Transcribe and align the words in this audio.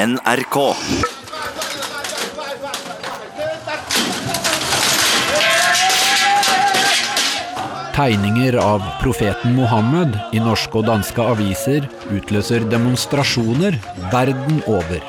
NRK. 0.00 0.74
Tegninger 7.94 8.56
av 8.56 8.82
profeten 9.02 9.54
Mohammed 9.54 10.16
i 10.32 10.40
norske 10.40 10.80
og 10.80 10.86
danske 10.88 11.26
aviser 11.34 11.84
utløser 12.16 12.64
demonstrasjoner 12.72 13.76
verden 14.14 14.62
over. 14.72 15.04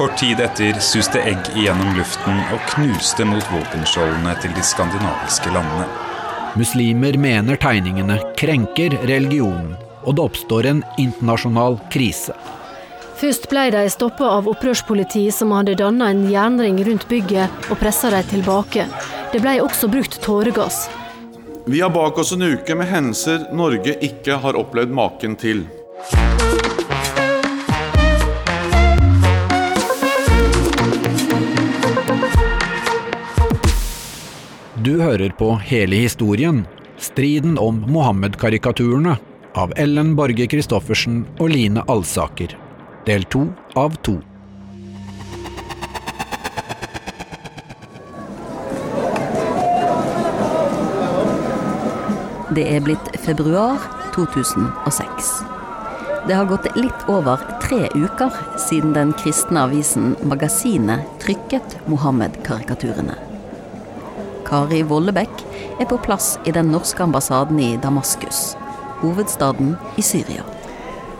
Kort 0.00 0.16
tid 0.22 0.40
etter 0.40 0.80
suste 0.80 1.20
egg 1.20 1.52
igjennom 1.52 1.92
luften 2.00 2.40
og 2.56 2.64
knuste 2.72 3.28
mot 3.28 3.44
våpenskjoldene 3.52 4.32
til 4.40 4.56
de 4.56 4.64
skandinaviske 4.64 5.52
landene. 5.52 5.90
Muslimer 6.56 7.20
mener 7.20 7.60
tegningene 7.60 8.22
krenker 8.40 8.96
religionen, 9.04 9.74
og 10.08 10.16
det 10.16 10.30
oppstår 10.30 10.72
en 10.72 10.86
internasjonal 10.96 11.82
krise. 11.92 12.32
Først 13.16 13.46
ble 13.48 13.70
de 13.72 13.86
stoppa 13.88 14.26
av 14.28 14.48
opprørspoliti 14.50 15.22
som 15.32 15.54
hadde 15.56 15.78
danna 15.80 16.10
en 16.12 16.26
jernring 16.28 16.82
rundt 16.84 17.06
bygget 17.08 17.70
og 17.70 17.78
pressa 17.80 18.10
dem 18.12 18.26
tilbake. 18.28 18.84
Det 19.32 19.40
ble 19.40 19.54
også 19.64 19.88
brukt 19.88 20.18
tåregass. 20.20 20.82
Vi 21.64 21.80
har 21.80 21.90
bak 21.94 22.18
oss 22.20 22.34
en 22.36 22.44
uke 22.44 22.76
med 22.76 22.90
hendelser 22.90 23.48
Norge 23.56 23.96
ikke 24.04 24.36
har 24.42 24.58
opplevd 24.60 24.92
maken 24.92 25.38
til. 25.40 25.64
Du 34.84 35.00
hører 35.00 35.32
på 35.40 35.54
hele 35.66 36.04
historien, 36.04 36.66
striden 37.00 37.56
om 37.58 37.80
Mohammed-karikaturene, 37.88 39.16
av 39.56 39.72
Ellen 39.80 40.12
Borge 40.20 40.44
Christoffersen 40.52 41.24
og 41.40 41.48
Line 41.56 41.82
Alsaker. 41.88 42.52
Del 43.06 43.22
to 43.30 43.44
av 43.78 43.92
to. 44.02 44.16
Det 52.50 52.64
er 52.66 52.82
blitt 52.82 53.12
februar 53.22 53.78
2006. 54.16 55.30
Det 56.26 56.34
har 56.34 56.50
gått 56.50 56.66
litt 56.74 57.06
over 57.06 57.46
tre 57.62 57.84
uker 57.94 58.34
siden 58.58 58.96
den 58.98 59.14
kristne 59.22 59.68
avisen 59.68 60.16
Magasinet 60.26 61.06
trykket 61.22 61.78
Mohammed-karikaturene. 61.86 63.14
Kari 64.50 64.82
Vollebekk 64.82 65.46
er 65.78 65.86
på 65.86 66.02
plass 66.02 66.40
i 66.42 66.58
den 66.58 66.74
norske 66.74 67.06
ambassaden 67.06 67.62
i 67.62 67.76
Damaskus, 67.78 68.56
hovedstaden 68.98 69.76
i 69.94 70.02
Syria. 70.02 70.42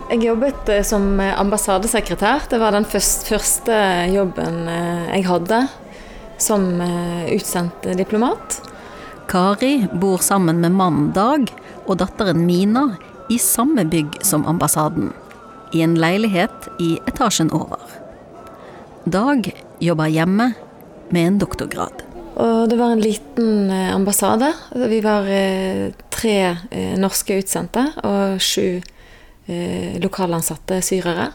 Jeg 0.06 0.22
jobbet 0.22 0.68
eh, 0.70 0.84
som 0.86 1.18
ambassadesekretær. 1.18 2.44
Det 2.50 2.60
var 2.62 2.76
den 2.76 2.86
første 2.86 3.74
jobben 4.12 4.68
eh, 4.70 5.08
jeg 5.16 5.26
hadde 5.26 5.58
som 6.38 6.68
eh, 6.78 7.32
utsendt 7.34 7.88
diplomat. 7.98 8.60
Kari 9.26 9.88
bor 9.98 10.22
sammen 10.22 10.62
med 10.62 10.76
mannen 10.78 11.10
Dag 11.16 11.50
og 11.88 11.98
datteren 11.98 12.46
Mina 12.46 12.92
i 13.34 13.40
samme 13.42 13.82
bygg 13.90 14.20
som 14.22 14.46
ambassaden, 14.46 15.10
i 15.74 15.82
en 15.82 15.98
leilighet 15.98 16.70
i 16.78 16.94
etasjen 17.10 17.50
over. 17.50 17.82
Dag 19.10 19.50
jobber 19.82 20.06
hjemme 20.06 20.52
med 21.10 21.32
en 21.32 21.40
doktorgrad. 21.42 22.06
Og 22.38 22.68
det 22.70 22.78
var 22.78 22.94
en 22.94 23.02
liten 23.02 23.72
ambassade. 23.74 24.52
Vi 24.70 25.00
var 25.02 25.26
tre 26.14 26.36
norske 27.00 27.40
utsendte 27.40 27.88
og 28.06 28.38
sju 28.44 28.84
eh, 29.46 29.96
lokalansatte 30.02 30.80
syrere. 30.84 31.30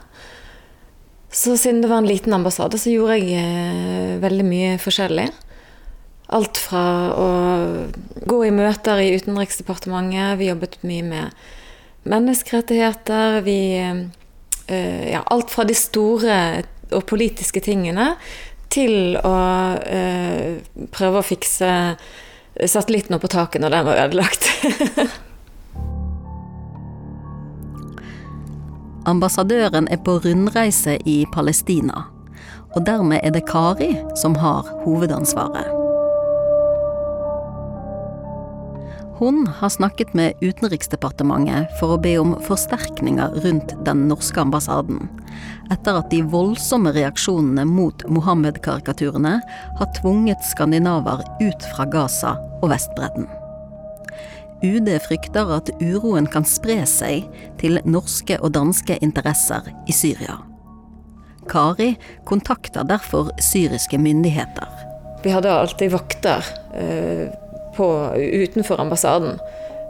Så 1.32 1.58
siden 1.58 1.82
det 1.82 1.88
var 1.88 1.98
en 1.98 2.10
liten 2.10 2.34
ambassade, 2.34 2.80
så 2.80 2.92
gjorde 2.92 3.18
jeg 3.22 3.40
eh, 3.40 4.20
veldig 4.20 4.46
mye 4.48 4.76
forskjellig. 4.84 5.30
Alt 6.32 6.60
fra 6.60 6.84
å 7.16 7.30
gå 8.28 8.42
i 8.48 8.54
møter 8.56 9.00
i 9.04 9.14
Utenriksdepartementet, 9.16 10.38
vi 10.40 10.50
jobbet 10.52 10.78
mye 10.88 11.08
med 11.08 11.42
menneskerettigheter, 12.12 13.42
vi 13.48 13.60
eh, 13.80 15.12
Ja, 15.12 15.24
alt 15.26 15.52
fra 15.52 15.66
de 15.68 15.76
store 15.76 16.36
og 16.96 17.04
politiske 17.10 17.60
tingene 17.64 18.14
til 18.72 19.18
å 19.20 19.36
eh, 19.84 20.62
prøve 20.96 21.20
å 21.20 21.26
fikse 21.28 21.72
satellitten 22.56 23.16
opp 23.16 23.26
på 23.26 23.32
taket 23.32 23.64
når 23.64 23.76
den 23.76 23.88
var 23.88 24.04
ødelagt. 24.06 24.48
Ambassadøren 29.06 29.88
er 29.90 29.98
på 30.06 30.20
rundreise 30.22 31.00
i 31.10 31.24
Palestina, 31.34 32.04
og 32.76 32.86
dermed 32.86 33.24
er 33.24 33.34
det 33.34 33.48
Kari 33.50 33.96
som 34.22 34.36
har 34.38 34.68
hovedansvaret. 34.84 35.66
Hun 39.18 39.48
har 39.48 39.74
snakket 39.74 40.14
med 40.18 40.38
Utenriksdepartementet 40.42 41.74
for 41.80 41.96
å 41.96 42.00
be 42.02 42.14
om 42.22 42.36
forsterkninger 42.46 43.42
rundt 43.42 43.74
den 43.86 44.06
norske 44.10 44.42
ambassaden, 44.42 45.10
etter 45.74 45.98
at 45.98 46.14
de 46.14 46.22
voldsomme 46.22 46.94
reaksjonene 46.94 47.66
mot 47.70 48.06
Mohammed-karikaturene 48.06 49.38
har 49.82 49.94
tvunget 49.98 50.46
skandinaver 50.54 51.26
ut 51.42 51.70
fra 51.74 51.90
Gaza 51.90 52.38
og 52.62 52.70
Vestbredden. 52.74 53.30
UD 54.64 54.90
frykter 55.08 55.50
at 55.56 55.72
uroen 55.82 56.28
kan 56.30 56.46
spre 56.46 56.84
seg 56.90 57.26
til 57.62 57.80
norske 57.86 58.38
og 58.42 58.54
danske 58.54 59.00
interesser 59.02 59.72
i 59.90 59.96
Syria. 59.96 60.38
Kari 61.50 61.96
kontakter 62.30 62.86
derfor 62.86 63.32
syriske 63.42 63.98
myndigheter. 63.98 64.70
Vi 65.24 65.34
hadde 65.34 65.52
alltid 65.54 65.92
vakter 65.92 66.46
eh, 66.78 67.28
på, 67.76 67.88
utenfor 68.16 68.82
ambassaden. 68.82 69.40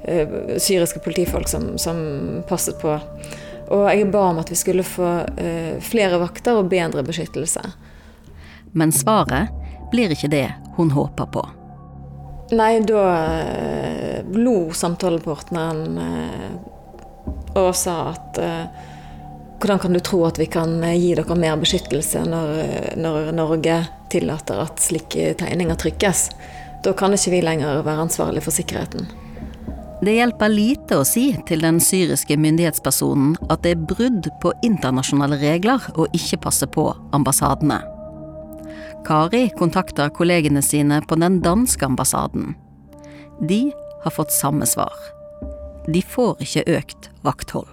Eh, 0.03 0.27
syriske 0.57 0.99
politifolk 0.99 1.47
som, 1.47 1.77
som, 1.77 1.97
passet 2.47 2.79
på. 2.81 2.97
Og 3.71 3.87
jeg 3.91 4.09
ba 4.11 4.25
om 4.31 4.41
at 4.41 4.51
vi 4.51 4.59
skulle 4.59 4.87
få 4.87 5.11
eh, 5.39 5.77
flere 5.83 6.19
vakter 6.19 6.59
og 6.59 6.71
bedre 6.71 7.03
beskyttelse. 7.07 7.63
Men 8.71 8.91
svaret 8.95 9.51
blir 9.91 10.11
ikke 10.15 10.31
det 10.31 10.47
hun 10.77 10.91
håper 10.95 11.27
på. 11.31 11.43
Nei, 12.51 12.81
da 12.83 13.03
eh, 13.39 14.23
lo 14.35 14.73
samtalepartneren 14.75 15.99
eh, 16.03 16.49
og 17.55 17.69
sa 17.75 17.93
at 18.11 18.39
eh, 18.43 18.89
hvordan 19.61 19.79
kan 19.79 19.95
du 19.95 20.01
tro 20.03 20.23
at 20.27 20.39
vi 20.41 20.49
kan 20.51 20.73
gi 20.83 21.13
dere 21.15 21.37
mer 21.39 21.55
beskyttelse 21.61 22.25
når, 22.27 22.51
når 22.99 23.31
Norge 23.37 23.77
tillater 24.11 24.59
at 24.65 24.83
slike 24.83 25.35
tegninger 25.39 25.79
trykkes? 25.79 26.25
Da 26.83 26.95
kan 26.97 27.15
ikke 27.15 27.35
vi 27.37 27.43
lenger 27.45 27.85
være 27.85 28.07
ansvarlig 28.09 28.43
for 28.43 28.55
sikkerheten. 28.55 29.07
Det 30.01 30.17
hjelper 30.17 30.49
lite 30.49 30.97
å 30.97 31.05
si 31.05 31.27
til 31.47 31.61
den 31.61 31.77
syriske 31.79 32.35
myndighetspersonen 32.41 33.35
at 33.53 33.61
det 33.63 33.75
er 33.75 33.87
brudd 33.93 34.31
på 34.41 34.51
internasjonale 34.65 35.37
regler 35.39 35.85
å 35.93 36.09
ikke 36.17 36.41
passe 36.49 36.67
på 36.67 36.89
ambassadene. 37.13 37.83
Kari 39.05 39.49
kontakter 39.57 40.09
kollegene 40.13 40.61
sine 40.61 41.01
på 41.07 41.15
den 41.15 41.39
danske 41.41 41.85
ambassaden. 41.85 42.53
De 43.41 43.71
har 44.03 44.11
fått 44.11 44.31
samme 44.31 44.65
svar. 44.65 44.93
De 45.87 46.01
får 46.01 46.41
ikke 46.45 46.65
økt 46.77 47.09
vakthold. 47.25 47.69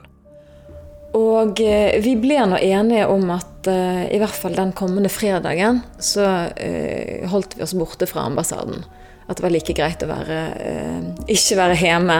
Og 1.16 1.60
eh, 1.64 1.98
vi 2.04 2.14
ble 2.20 2.40
nå 2.50 2.60
enige 2.60 3.06
om 3.08 3.30
at 3.32 3.68
uh, 3.68 4.04
i 4.12 4.20
hvert 4.20 4.36
fall 4.36 4.56
den 4.56 4.74
kommende 4.76 5.08
fredagen 5.12 5.80
så 5.98 6.26
uh, 6.52 7.28
holdt 7.32 7.56
vi 7.56 7.64
oss 7.64 7.76
borte 7.76 8.08
fra 8.08 8.26
ambassaden. 8.28 8.84
At 9.28 9.40
det 9.40 9.44
var 9.44 9.52
like 9.52 9.76
greit 9.76 10.04
å 10.04 10.08
være, 10.08 10.38
ikke 11.28 11.58
være 11.58 11.74
hjemme 11.76 12.14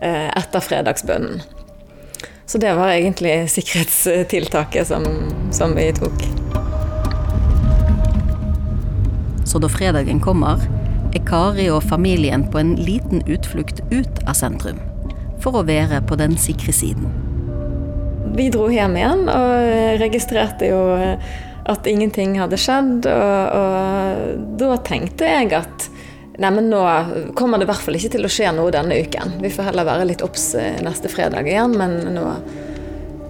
etter 0.00 0.64
fredagsbønnen. 0.64 1.42
Så 2.48 2.56
det 2.62 2.72
var 2.78 2.94
egentlig 2.94 3.34
sikkerhetstiltaket 3.52 4.88
som, 4.88 5.04
som 5.52 5.76
vi 5.76 5.90
tok. 5.92 6.43
Så 9.54 9.60
da 9.62 9.68
fredagen 9.70 10.18
kommer, 10.18 10.58
er 11.14 11.20
Kari 11.28 11.68
og 11.70 11.84
familien 11.86 12.42
på 12.50 12.58
en 12.58 12.72
liten 12.74 13.20
utflukt 13.30 13.84
ut 13.92 14.16
av 14.26 14.34
sentrum. 14.34 14.80
For 15.38 15.54
å 15.54 15.62
være 15.68 16.00
på 16.08 16.18
den 16.18 16.34
sikre 16.42 16.74
siden. 16.74 17.06
Vi 18.34 18.48
dro 18.50 18.66
hjem 18.66 18.98
igjen 18.98 19.22
og 19.30 20.00
registrerte 20.02 20.72
jo 20.72 20.82
at 21.70 21.86
ingenting 21.86 22.34
hadde 22.42 22.58
skjedd. 22.58 23.06
Og, 23.06 23.54
og 23.60 24.58
da 24.58 24.74
tenkte 24.90 25.30
jeg 25.36 25.54
at 25.60 25.88
Neimen, 26.42 26.66
nå 26.74 26.82
kommer 27.38 27.62
det 27.62 27.68
i 27.68 27.70
hvert 27.70 27.86
fall 27.86 28.02
ikke 28.02 28.16
til 28.16 28.26
å 28.26 28.34
skje 28.40 28.50
noe 28.58 28.74
denne 28.74 28.98
uken. 29.06 29.38
Vi 29.38 29.54
får 29.54 29.70
heller 29.70 29.86
være 29.86 30.10
litt 30.10 30.26
obs 30.26 30.50
neste 30.82 31.14
fredag 31.14 31.46
igjen, 31.46 31.78
men 31.78 32.00
nå 32.18 32.30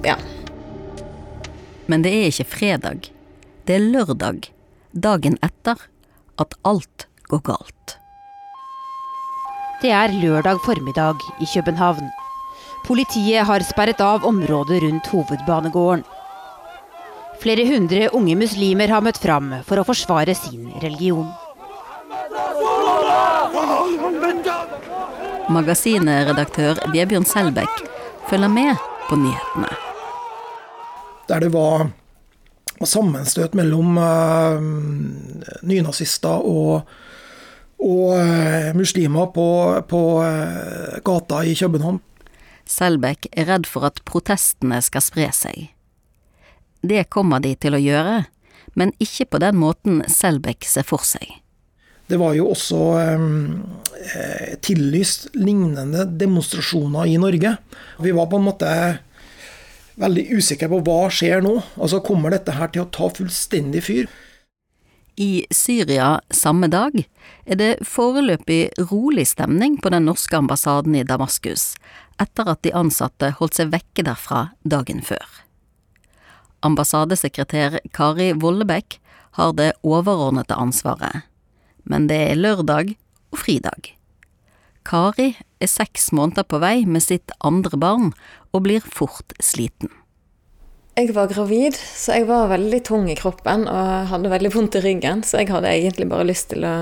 Ja. 0.09 0.17
Men 1.85 2.01
det 2.01 2.17
er 2.17 2.31
ikke 2.33 2.49
fredag. 2.49 3.11
Det 3.69 3.77
er 3.77 3.91
lørdag. 3.93 4.55
Dagen 4.97 5.37
etter 5.45 5.91
at 6.41 6.55
alt 6.65 7.07
går 7.31 7.43
galt. 7.47 7.97
Det 9.83 9.91
er 9.93 10.15
lørdag 10.17 10.61
formiddag 10.65 11.21
i 11.41 11.47
København. 11.55 12.11
Politiet 12.87 13.47
har 13.49 13.65
sperret 13.65 14.01
av 14.01 14.25
området 14.25 14.83
rundt 14.83 15.09
hovedbanegården. 15.13 16.05
Flere 17.43 17.67
hundre 17.69 18.09
unge 18.17 18.37
muslimer 18.39 18.89
har 18.89 19.03
møtt 19.05 19.19
fram 19.21 19.51
for 19.69 19.81
å 19.81 19.85
forsvare 19.85 20.37
sin 20.39 20.71
religion. 20.81 21.29
Magasinet-redaktør 25.53 26.81
Vebjørn 26.95 27.27
Selbekk 27.29 27.83
følger 28.31 28.53
med 28.53 28.87
på 29.11 29.19
nyhetene. 29.21 29.69
Der 31.29 31.45
det 31.45 31.53
var 31.53 31.91
sammenstøt 32.83 33.55
mellom 33.55 33.99
uh, 34.01 34.59
nynazister 35.63 36.43
og, 36.43 36.89
og 37.79 38.17
uh, 38.19 38.73
muslimer 38.77 39.31
på, 39.35 39.47
på 39.89 40.03
uh, 40.19 40.99
gata 41.07 41.45
i 41.47 41.55
København. 41.59 42.03
Selbekk 42.65 43.29
er 43.37 43.49
redd 43.53 43.69
for 43.69 43.87
at 43.87 44.01
protestene 44.09 44.81
skal 44.85 45.05
spre 45.05 45.31
seg. 45.37 45.71
Det 46.85 47.07
kommer 47.13 47.41
de 47.45 47.55
til 47.57 47.77
å 47.77 47.81
gjøre, 47.81 48.25
men 48.77 48.93
ikke 49.01 49.29
på 49.33 49.41
den 49.41 49.57
måten 49.61 50.03
Selbekk 50.11 50.67
ser 50.69 50.87
for 50.89 51.05
seg. 51.07 51.41
Det 52.05 52.19
var 52.21 52.35
jo 52.37 52.51
også 52.53 52.79
eh, 53.01 54.57
tillyst 54.65 55.31
lignende 55.39 56.05
demonstrasjoner 56.21 57.09
i 57.09 57.17
Norge. 57.21 57.55
Vi 58.05 58.13
var 58.13 58.29
på 58.29 58.41
en 58.41 58.45
måte 58.45 58.73
veldig 60.01 60.25
usikre 60.37 60.71
på 60.73 60.81
hva 60.87 61.09
skjer 61.13 61.45
nå. 61.45 61.57
Altså 61.79 62.03
Kommer 62.05 62.35
dette 62.35 62.55
her 62.57 62.71
til 62.73 62.85
å 62.85 62.91
ta 62.93 63.11
fullstendig 63.13 63.85
fyr? 63.87 64.09
I 65.15 65.45
Syria 65.55 66.19
samme 66.35 66.67
dag 66.67 66.97
er 67.47 67.59
det 67.61 67.71
foreløpig 67.87 68.89
rolig 68.91 69.29
stemning 69.31 69.77
på 69.79 69.93
den 69.95 70.09
norske 70.09 70.35
ambassaden 70.35 70.97
i 70.99 71.05
Damaskus, 71.07 71.77
etter 72.19 72.51
at 72.51 72.65
de 72.67 72.73
ansatte 72.75 73.31
holdt 73.39 73.61
seg 73.61 73.71
vekke 73.71 74.07
derfra 74.09 74.49
dagen 74.67 75.05
før. 75.07 75.23
Ambassadesekretær 76.67 77.79
Kari 77.95 78.33
Vollebekk 78.35 78.99
har 79.39 79.55
det 79.55 79.71
overordnede 79.87 80.59
ansvaret 80.59 81.23
men 81.85 82.09
det 82.09 82.21
er 82.31 82.41
lørdag 82.41 82.97
og 83.33 83.41
fridag. 83.41 83.93
Kari 84.85 85.33
er 85.63 85.71
seks 85.71 86.11
måneder 86.13 86.47
på 86.49 86.61
vei 86.63 86.85
med 86.87 87.05
sitt 87.05 87.33
andre 87.45 87.79
barn 87.81 88.11
og 88.53 88.67
blir 88.67 88.85
fort 88.85 89.35
sliten. 89.43 89.91
Jeg 90.95 91.11
var 91.17 91.27
gravid, 91.27 91.75
så 91.75 92.21
jeg 92.21 92.29
var 92.29 92.53
veldig 92.53 92.79
tung 92.87 93.09
i 93.11 93.17
kroppen 93.19 93.65
og 93.67 94.11
hadde 94.13 94.31
veldig 94.31 94.53
vondt 94.55 94.77
i 94.79 94.85
ryggen, 94.85 95.25
så 95.27 95.41
jeg 95.41 95.51
hadde 95.51 95.73
egentlig 95.73 96.07
bare 96.13 96.29
lyst 96.29 96.53
til 96.53 96.63
å 96.69 96.75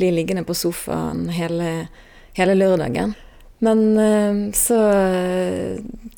bli 0.00 0.08
liggende 0.14 0.46
på 0.48 0.56
sofaen 0.56 1.26
hele, 1.36 1.90
hele 2.38 2.56
lørdagen. 2.56 3.12
Men 3.62 3.82
eh, 3.98 4.38
så 4.56 4.78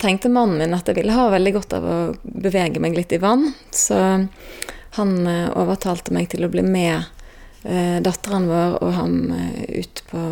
tenkte 0.01 0.31
mannen 0.33 0.63
min 0.63 0.77
at 0.77 0.89
jeg 0.89 1.01
ville 1.01 1.17
ha 1.17 1.27
veldig 1.35 1.55
godt 1.59 1.75
av 1.77 1.85
å 1.85 1.99
bevege 2.23 2.81
meg 2.81 2.95
litt 2.97 3.13
i 3.13 3.21
vann, 3.21 3.51
så 3.75 3.99
han 4.97 5.13
eh, 5.27 5.51
overtalte 5.53 6.15
meg 6.15 6.31
til 6.33 6.47
å 6.47 6.53
bli 6.55 6.63
med 6.65 7.03
eh, 7.67 7.99
datteren 8.05 8.49
vår 8.49 8.79
og 8.79 8.95
ham 8.97 9.19
ut, 9.35 10.05
på, 10.09 10.23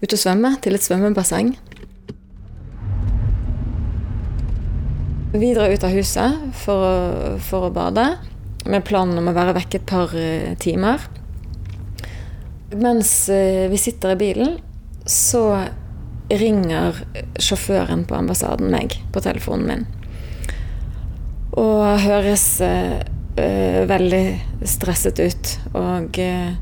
ut 0.00 0.14
og 0.14 0.20
svømme, 0.20 0.54
til 0.64 0.76
et 0.76 0.84
svømmebasseng. 0.84 1.54
Vi 5.30 5.52
drar 5.54 5.70
ut 5.70 5.84
av 5.86 5.94
huset 5.94 6.40
for 6.58 6.86
å, 6.86 6.94
for 7.44 7.68
å 7.68 7.74
bade, 7.74 8.06
med 8.66 8.84
planen 8.84 9.20
om 9.20 9.30
å 9.30 9.36
være 9.36 9.54
vekke 9.60 9.78
et 9.78 9.86
par 9.88 10.16
eh, 10.18 10.56
timer. 10.60 11.04
Mens 12.76 13.12
eh, 13.32 13.68
vi 13.70 13.78
sitter 13.80 14.14
i 14.14 14.20
bilen, 14.20 14.58
så 15.06 15.44
ringer 16.30 17.00
sjåføren 17.40 18.04
på 18.06 18.14
ambassaden 18.14 18.70
meg 18.70 18.94
på 19.14 19.22
telefonen 19.24 19.70
min. 19.70 19.86
Og 21.58 21.82
høres 22.04 22.44
eh, 22.62 23.00
uh, 23.40 23.80
veldig 23.90 24.24
stresset 24.68 25.18
ut. 25.18 25.54
Og 25.74 26.20
uh, 26.22 26.52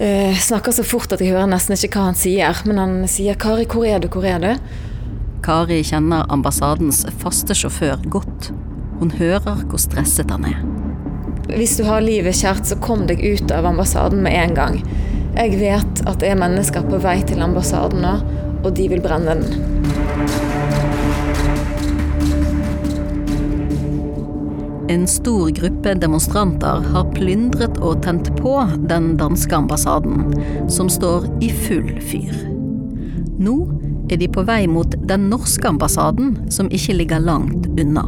uh, 0.00 0.34
snakker 0.38 0.74
så 0.74 0.84
fort 0.86 1.12
at 1.14 1.22
jeg 1.22 1.34
hører 1.34 1.50
nesten 1.50 1.76
ikke 1.76 1.98
hva 1.98 2.10
han 2.10 2.18
sier. 2.18 2.62
Men 2.68 2.80
han 2.82 2.96
sier 3.10 3.38
'Kari, 3.38 3.66
hvor 3.70 3.86
er 3.86 4.02
du? 4.02 4.08
Hvor 4.08 4.26
er 4.26 4.42
du?' 4.42 4.54
Kari 5.44 5.82
kjenner 5.84 6.24
ambassadens 6.32 7.04
faste 7.20 7.54
sjåfør 7.54 8.00
godt. 8.08 8.52
Hun 9.00 9.10
hører 9.18 9.66
hvor 9.68 9.80
stresset 9.82 10.30
han 10.32 10.46
er. 10.48 10.62
Hvis 11.52 11.76
du 11.76 11.84
har 11.84 12.00
livet 12.00 12.38
kjært, 12.38 12.64
så 12.64 12.78
kom 12.80 13.04
deg 13.10 13.20
ut 13.20 13.52
av 13.52 13.68
ambassaden 13.68 14.22
med 14.24 14.32
en 14.32 14.56
gang. 14.56 14.80
Jeg 15.36 15.58
vet 15.60 16.04
at 16.08 16.20
det 16.22 16.32
er 16.32 16.40
mennesker 16.40 16.86
på 16.88 17.02
vei 17.04 17.18
til 17.26 17.44
ambassaden 17.44 18.00
nå, 18.00 18.16
og 18.64 18.72
de 18.78 18.88
vil 18.88 19.04
brenne 19.04 19.36
den. 19.36 20.53
En 24.88 25.06
stor 25.06 25.48
gruppe 25.48 25.94
demonstranter 25.94 26.82
har 26.92 27.12
plyndret 27.14 27.78
og 27.80 28.02
tent 28.04 28.28
på 28.36 28.58
den 28.88 29.14
danske 29.16 29.56
ambassaden, 29.56 30.34
som 30.68 30.90
står 30.92 31.24
i 31.44 31.48
full 31.48 31.88
fyr. 32.04 32.34
Nå 33.40 33.54
er 34.12 34.20
de 34.20 34.28
på 34.28 34.44
vei 34.44 34.66
mot 34.68 34.92
den 35.08 35.30
norske 35.30 35.68
ambassaden, 35.68 36.36
som 36.52 36.68
ikke 36.68 36.98
ligger 36.98 37.24
langt 37.24 37.70
unna. 37.80 38.04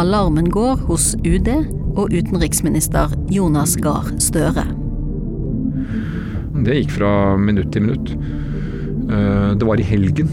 Alarmen 0.00 0.48
går 0.54 0.86
hos 0.88 1.12
UD 1.26 1.50
og 1.98 2.14
utenriksminister 2.14 3.12
Jonas 3.34 3.76
Gahr 3.76 4.08
Støre. 4.22 4.64
Det 6.64 6.80
gikk 6.80 6.96
fra 6.96 7.10
minutt 7.36 7.74
til 7.74 7.84
minutt. 7.84 8.14
Eh, 9.08 9.52
det 9.58 9.68
var 9.68 9.80
i 9.80 9.86
helgen. 9.86 10.32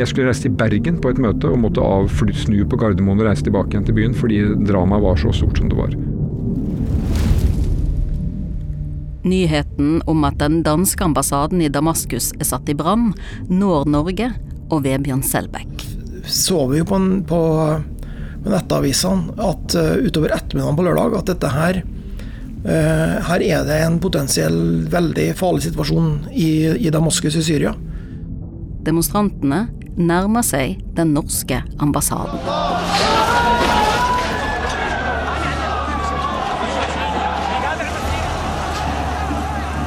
Jeg 0.00 0.08
skulle 0.08 0.30
reise 0.30 0.46
til 0.46 0.54
Bergen 0.56 0.96
på 1.02 1.10
et 1.12 1.18
møte 1.20 1.50
og 1.50 1.58
måtte 1.60 1.82
av 1.84 2.06
snu 2.08 2.62
på 2.64 2.78
Gardermoen 2.80 3.20
og 3.20 3.26
reise 3.28 3.44
tilbake 3.44 3.74
igjen 3.74 3.84
til 3.84 3.96
byen 3.98 4.14
fordi 4.16 4.38
dramaet 4.64 5.04
var 5.04 5.18
så 5.20 5.32
stort 5.36 5.60
som 5.60 5.68
det 5.68 5.76
var. 5.76 5.92
Nyheten 9.28 9.98
om 10.08 10.24
at 10.24 10.38
den 10.40 10.62
danske 10.64 11.04
ambassaden 11.04 11.60
i 11.60 11.68
Damaskus 11.68 12.30
er 12.38 12.48
satt 12.48 12.70
i 12.72 12.76
brann, 12.78 13.10
når 13.52 13.90
Norge 13.92 14.30
og 14.70 14.86
Vebjørn 14.86 15.20
Selbekk. 15.26 15.84
Så 16.24 16.62
vi 16.70 16.80
jo 16.80 16.86
på, 16.88 17.00
på 17.28 17.40
nettavisene 18.48 19.36
at 19.36 19.76
uh, 19.76 19.98
utover 20.00 20.32
ettermiddagen 20.32 20.78
på 20.78 20.86
lørdag 20.86 21.18
at 21.18 21.28
dette 21.34 21.50
her 21.52 21.82
uh, 21.82 23.20
Her 23.28 23.44
er 23.44 23.68
det 23.68 23.76
en 23.84 24.00
potensiell 24.00 24.88
veldig 24.88 25.28
farlig 25.36 25.66
situasjon 25.68 26.32
i, 26.32 26.50
i 26.88 26.94
Damaskus 26.94 27.36
i 27.36 27.44
Syria. 27.44 27.74
Demonstrantene 28.86 29.66
nærmer 29.96 30.44
seg 30.46 30.78
den 30.96 31.14
norske 31.16 31.62
ambassaden. 31.82 32.40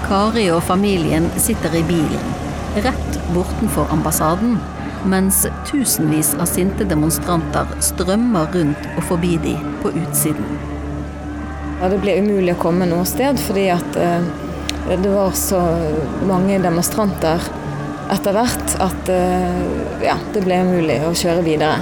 Kari 0.03 0.49
og 0.53 0.61
familien 0.67 1.29
sitter 1.41 1.73
i 1.79 1.83
bilen, 1.87 2.33
rett 2.85 3.19
bortenfor 3.33 3.89
ambassaden, 3.95 4.59
mens 5.09 5.41
tusenvis 5.67 6.33
av 6.39 6.47
sinte 6.51 6.85
demonstranter 6.87 7.71
strømmer 7.83 8.51
rundt 8.53 8.87
og 8.93 9.03
forbi 9.09 9.37
de 9.43 9.55
på 9.81 9.91
utsiden. 10.03 10.59
Ja, 11.81 11.89
det 11.91 11.99
ble 12.03 12.19
umulig 12.21 12.53
å 12.53 12.61
komme 12.61 12.87
noe 12.87 13.03
sted 13.09 13.39
fordi 13.43 13.65
at 13.73 13.97
eh, 13.99 14.29
det 14.93 15.09
var 15.11 15.33
så 15.35 15.59
mange 16.29 16.59
demonstranter 16.63 17.43
etter 18.11 18.35
hvert 18.35 18.73
at 18.83 19.11
eh, 19.11 19.59
ja, 20.03 20.15
det 20.33 20.43
ble 20.43 20.59
mulig 20.67 20.99
å 21.07 21.13
kjøre 21.15 21.43
videre. 21.45 21.77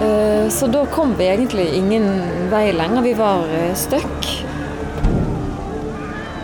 Eh, 0.00 0.46
så 0.52 0.70
da 0.72 0.84
kom 0.92 1.16
vi 1.18 1.28
egentlig 1.30 1.70
ingen 1.78 2.08
vei 2.52 2.70
lenger. 2.76 3.04
Vi 3.06 3.16
var 3.18 3.50
eh, 3.56 3.72
stuck. 3.78 4.30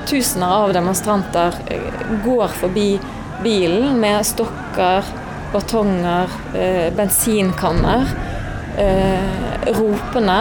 Tusener 0.06 0.52
av 0.62 0.74
demonstranter 0.74 1.56
går 2.24 2.52
forbi 2.60 2.90
bilen 3.42 3.98
med 4.00 4.22
stokker, 4.26 5.08
batonger, 5.50 6.30
bensinkanner. 6.94 8.06
Ropende 9.66 10.38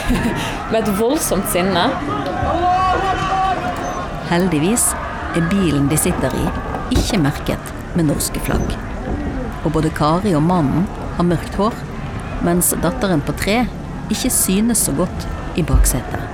med 0.70 0.78
et 0.82 0.92
voldsomt 1.00 1.48
sinne. 1.54 1.86
Heldigvis 4.30 4.84
er 5.34 5.46
bilen 5.50 5.88
de 5.90 5.96
sitter 5.98 6.30
i, 6.38 6.44
ikke 6.94 7.18
merket 7.18 7.70
med 7.98 8.06
norske 8.06 8.38
flagg. 8.46 8.76
Og 9.64 9.72
både 9.74 9.90
Kari 9.90 10.36
og 10.38 10.44
mannen 10.46 10.84
har 11.16 11.26
mørkt 11.26 11.56
hår, 11.58 11.74
mens 12.46 12.68
datteren 12.84 13.24
på 13.26 13.34
tre 13.40 13.56
ikke 14.06 14.30
synes 14.30 14.84
så 14.86 14.94
godt 14.94 15.26
i 15.58 15.64
baksetet. 15.66 16.30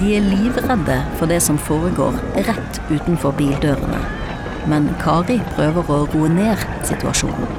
De 0.00 0.14
er 0.16 0.24
livredde 0.24 0.96
for 1.20 1.28
det 1.28 1.42
som 1.44 1.58
foregår 1.60 2.16
rett 2.48 2.80
utenfor 2.88 3.36
bildørene. 3.36 4.00
Men 4.64 4.88
Kari 5.02 5.36
prøver 5.52 5.92
å 5.92 5.98
roe 6.14 6.30
ned 6.32 6.64
situasjonen. 6.88 7.52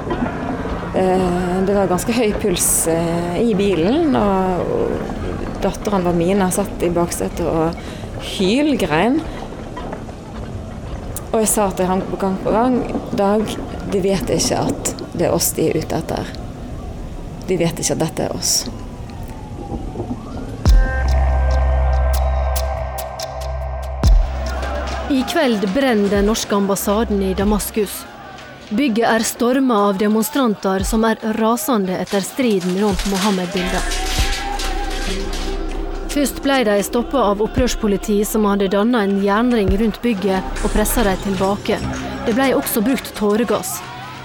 Eh, 0.98 1.62
det 1.62 1.78
var 1.78 1.86
ganske 1.86 2.14
høy 2.16 2.34
puls 2.42 2.68
eh, 2.90 3.38
i 3.38 3.54
bilen, 3.54 4.18
og 4.18 4.98
datteren 5.62 6.10
var 6.10 6.18
mine 6.18 6.50
satt 6.54 6.82
i 6.82 6.90
baksetet 6.90 7.46
og 7.46 7.78
hylgrein. 8.24 9.20
Og 11.28 11.40
jeg 11.42 11.50
sa 11.50 11.68
til 11.76 11.88
ham 11.90 12.02
gang 12.20 12.38
på 12.42 12.52
gang 12.54 12.78
Dag, 13.18 13.44
de 13.92 14.00
vet 14.04 14.30
ikke 14.32 14.60
at 14.64 14.92
det 15.12 15.28
er 15.28 15.34
oss 15.34 15.52
de 15.56 15.68
er 15.68 15.80
ute 15.80 15.98
etter. 15.98 16.28
De 17.48 17.56
vet 17.56 17.80
ikke 17.80 17.96
at 17.96 18.04
dette 18.04 18.28
er 18.28 18.36
oss. 18.36 18.68
I 25.08 25.22
kveld 25.30 25.64
brenner 25.72 26.08
den 26.12 26.26
norske 26.28 26.54
ambassaden 26.54 27.22
i 27.24 27.34
Damaskus. 27.34 28.02
Bygget 28.68 29.08
er 29.08 29.24
storma 29.24 29.78
av 29.88 29.96
demonstranter 29.98 30.84
som 30.84 31.06
er 31.08 31.16
rasende 31.38 31.96
etter 31.96 32.20
striden 32.20 32.76
rundt 32.82 33.06
Mohammed-bildet. 33.08 33.96
Først 36.08 36.40
ble 36.40 36.62
de 36.64 36.78
stoppa 36.82 37.20
av 37.30 37.42
opprørspoliti 37.44 38.22
som 38.24 38.46
hadde 38.48 38.70
danna 38.72 39.02
en 39.04 39.18
jernring 39.20 39.68
rundt 39.80 40.00
bygget 40.02 40.64
og 40.64 40.72
pressa 40.72 41.04
dem 41.04 41.20
tilbake. 41.26 41.76
Det 42.24 42.32
ble 42.36 42.48
også 42.56 42.80
brukt 42.84 43.12
tåregass. 43.18 43.76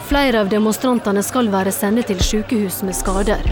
Flere 0.07 0.43
av 0.43 0.51
demonstrantene 0.51 1.23
skal 1.23 1.51
være 1.51 1.71
sendt 1.75 2.07
til 2.07 2.19
sykehus 2.23 2.81
med 2.87 2.95
skader. 2.95 3.43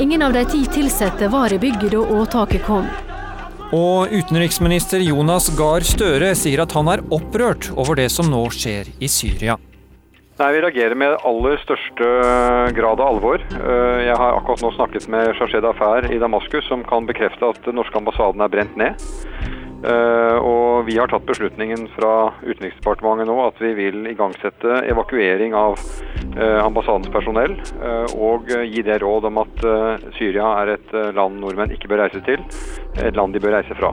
Ingen 0.00 0.22
av 0.22 0.34
de 0.34 0.44
ti 0.46 0.62
ansatte 0.82 1.28
var 1.28 1.52
i 1.52 1.58
bygget 1.58 1.92
da 1.94 2.04
åtaket 2.22 2.64
kom. 2.66 2.86
Og 3.74 4.10
utenriksminister 4.10 5.02
Jonas 5.04 5.50
Gahr 5.58 5.86
Støre 5.86 6.32
sier 6.34 6.62
at 6.64 6.72
han 6.74 6.90
er 6.90 7.02
opprørt 7.14 7.70
over 7.76 7.98
det 7.98 8.08
som 8.10 8.30
nå 8.30 8.42
skjer 8.54 8.90
i 8.98 9.10
Syria. 9.10 9.58
Nei, 10.40 10.52
Vi 10.52 10.60
reagerer 10.64 10.96
med 10.96 11.18
aller 11.28 11.58
største 11.60 12.06
grad 12.72 13.00
av 13.02 13.08
alvor. 13.10 13.42
Eh, 13.44 13.98
jeg 14.06 14.14
har 14.16 14.38
akkurat 14.38 14.62
nå 14.64 14.70
snakket 14.72 15.04
med 15.12 15.34
Shashed 15.36 15.66
Affair 15.68 16.06
i 16.08 16.16
Damaskus, 16.22 16.64
som 16.64 16.80
kan 16.88 17.04
bekrefte 17.04 17.50
at 17.52 17.58
den 17.66 17.76
norske 17.76 17.98
ambassaden 18.00 18.40
er 18.40 18.48
brent 18.48 18.78
ned. 18.80 19.04
Eh, 19.84 20.38
og 20.40 20.86
vi 20.86 20.96
har 20.96 21.12
tatt 21.12 21.28
beslutningen 21.28 21.90
fra 21.92 22.30
Utenriksdepartementet 22.40 23.28
nå 23.28 23.36
at 23.44 23.60
vi 23.60 23.74
vil 23.76 24.08
igangsette 24.08 24.80
evakuering 24.88 25.52
av 25.60 25.76
eh, 25.76 26.56
ambassadens 26.64 27.12
personell, 27.12 27.58
og 28.16 28.48
gi 28.48 28.86
det 28.86 29.02
råd 29.04 29.28
om 29.28 29.42
at 29.44 29.66
Syria 30.16 30.54
er 30.62 30.78
et 30.78 30.96
land 31.20 31.36
nordmenn 31.44 31.76
ikke 31.76 31.92
bør 31.92 32.06
reise 32.06 32.24
til, 32.24 32.48
et 32.96 33.12
land 33.12 33.36
de 33.36 33.44
bør 33.44 33.58
reise 33.58 33.76
fra. 33.76 33.92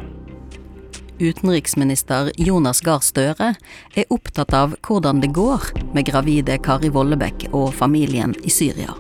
Utenriksminister 1.20 2.32
Jonas 2.38 2.84
Gahr 2.86 3.02
Støre 3.02 3.54
er 3.98 4.14
opptatt 4.14 4.54
av 4.54 4.76
hvordan 4.86 5.22
det 5.24 5.32
går 5.34 5.72
med 5.96 6.06
gravide 6.06 6.60
Kari 6.62 6.92
Vollebekk 6.94 7.48
og 7.58 7.72
familien 7.74 8.36
i 8.46 8.54
Syria. 8.54 8.94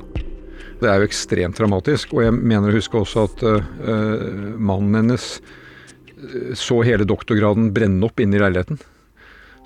Det 0.81 0.89
er 0.89 0.97
jo 1.01 1.07
ekstremt 1.07 1.57
dramatisk, 1.57 2.15
og 2.17 2.25
jeg 2.25 2.33
mener 2.37 2.69
å 2.69 2.77
huske 2.77 2.97
også 2.97 3.27
at 3.29 3.43
uh, 3.45 3.63
mannen 4.57 4.97
hennes 4.97 5.29
så 6.57 6.79
hele 6.81 7.05
doktorgraden 7.05 7.69
brenne 7.73 8.05
opp 8.09 8.21
inne 8.21 8.39
i 8.39 8.41
leiligheten. 8.41 8.79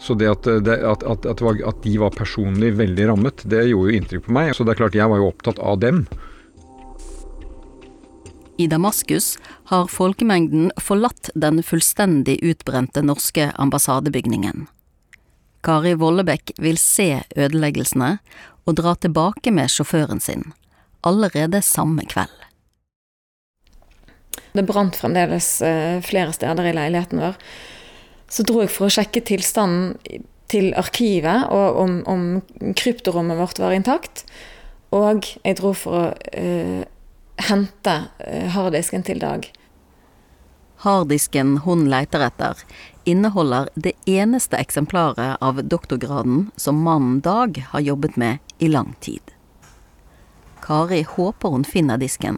Så 0.01 0.15
det 0.19 0.27
at, 0.31 0.47
det, 0.65 0.79
at, 0.83 1.03
at, 1.05 1.25
at, 1.29 1.81
de 1.83 1.93
var 2.01 2.15
personlig 2.15 2.73
veldig 2.79 3.07
rammet, 3.11 3.43
det 3.47 3.67
gjorde 3.69 3.93
jo 3.93 3.99
inntrykk 3.99 4.25
på 4.27 4.35
meg. 4.35 4.51
Så 4.57 4.65
det 4.65 4.73
er 4.73 4.81
klart 4.81 4.97
jeg 4.97 5.11
var 5.11 5.21
jo 5.21 5.29
opptatt 5.29 5.61
av 5.61 5.77
dem. 5.83 6.03
I 8.57 8.67
Damaskus 8.67 9.37
har 9.71 9.87
folkemengden 9.87 10.71
forlatt 10.81 11.29
den 11.33 11.63
fullstendig 11.63 12.39
utbrente 12.43 13.01
norske 13.01 13.51
ambassadebygningen. 13.55 14.67
Kari 15.63 15.93
Vollebekk 15.93 16.55
vil 16.61 16.77
se 16.81 17.21
ødeleggelsene 17.37 18.15
og 18.65 18.77
dra 18.79 18.95
tilbake 18.97 19.53
med 19.53 19.71
sjåføren 19.71 20.21
sin, 20.21 20.49
allerede 21.05 21.61
samme 21.65 22.05
kveld. 22.09 22.33
Det 24.51 24.65
brant 24.67 24.97
fremdeles 24.99 25.61
eh, 25.63 26.01
flere 26.03 26.33
steder 26.35 26.67
i 26.67 26.75
leiligheten 26.75 27.21
vår. 27.23 27.37
Så 28.31 28.43
dro 28.47 28.61
jeg 28.63 28.71
for 28.73 28.87
å 28.87 28.93
sjekke 28.93 29.23
tilstanden 29.27 29.95
til 30.51 30.73
arkivet, 30.75 31.47
og 31.51 31.77
om, 31.79 31.99
om 32.11 32.73
kryptorommet 32.75 33.39
vårt 33.39 33.61
var 33.63 33.75
intakt. 33.75 34.25
Og 34.91 35.23
jeg 35.45 35.59
dro 35.59 35.71
for 35.77 35.99
å 36.01 36.07
eh, 36.35 36.81
hente 37.47 37.97
eh, 38.19 38.47
harddisken 38.53 39.03
til 39.03 39.19
Dag. 39.21 39.47
Harddisken 40.81 41.59
hun 41.65 41.85
leiter 41.91 42.23
etter, 42.25 42.57
inneholder 43.05 43.69
det 43.75 43.93
eneste 44.09 44.57
eksemplaret 44.57 45.37
av 45.41 45.61
doktorgraden 45.63 46.47
som 46.57 46.81
mannen 46.81 47.19
Dag 47.21 47.59
har 47.69 47.85
jobbet 47.85 48.17
med 48.17 48.39
i 48.57 48.69
lang 48.71 48.95
tid. 48.99 49.21
Kari 50.61 51.03
håper 51.03 51.53
hun 51.53 51.65
finner 51.65 52.01
disken, 52.01 52.37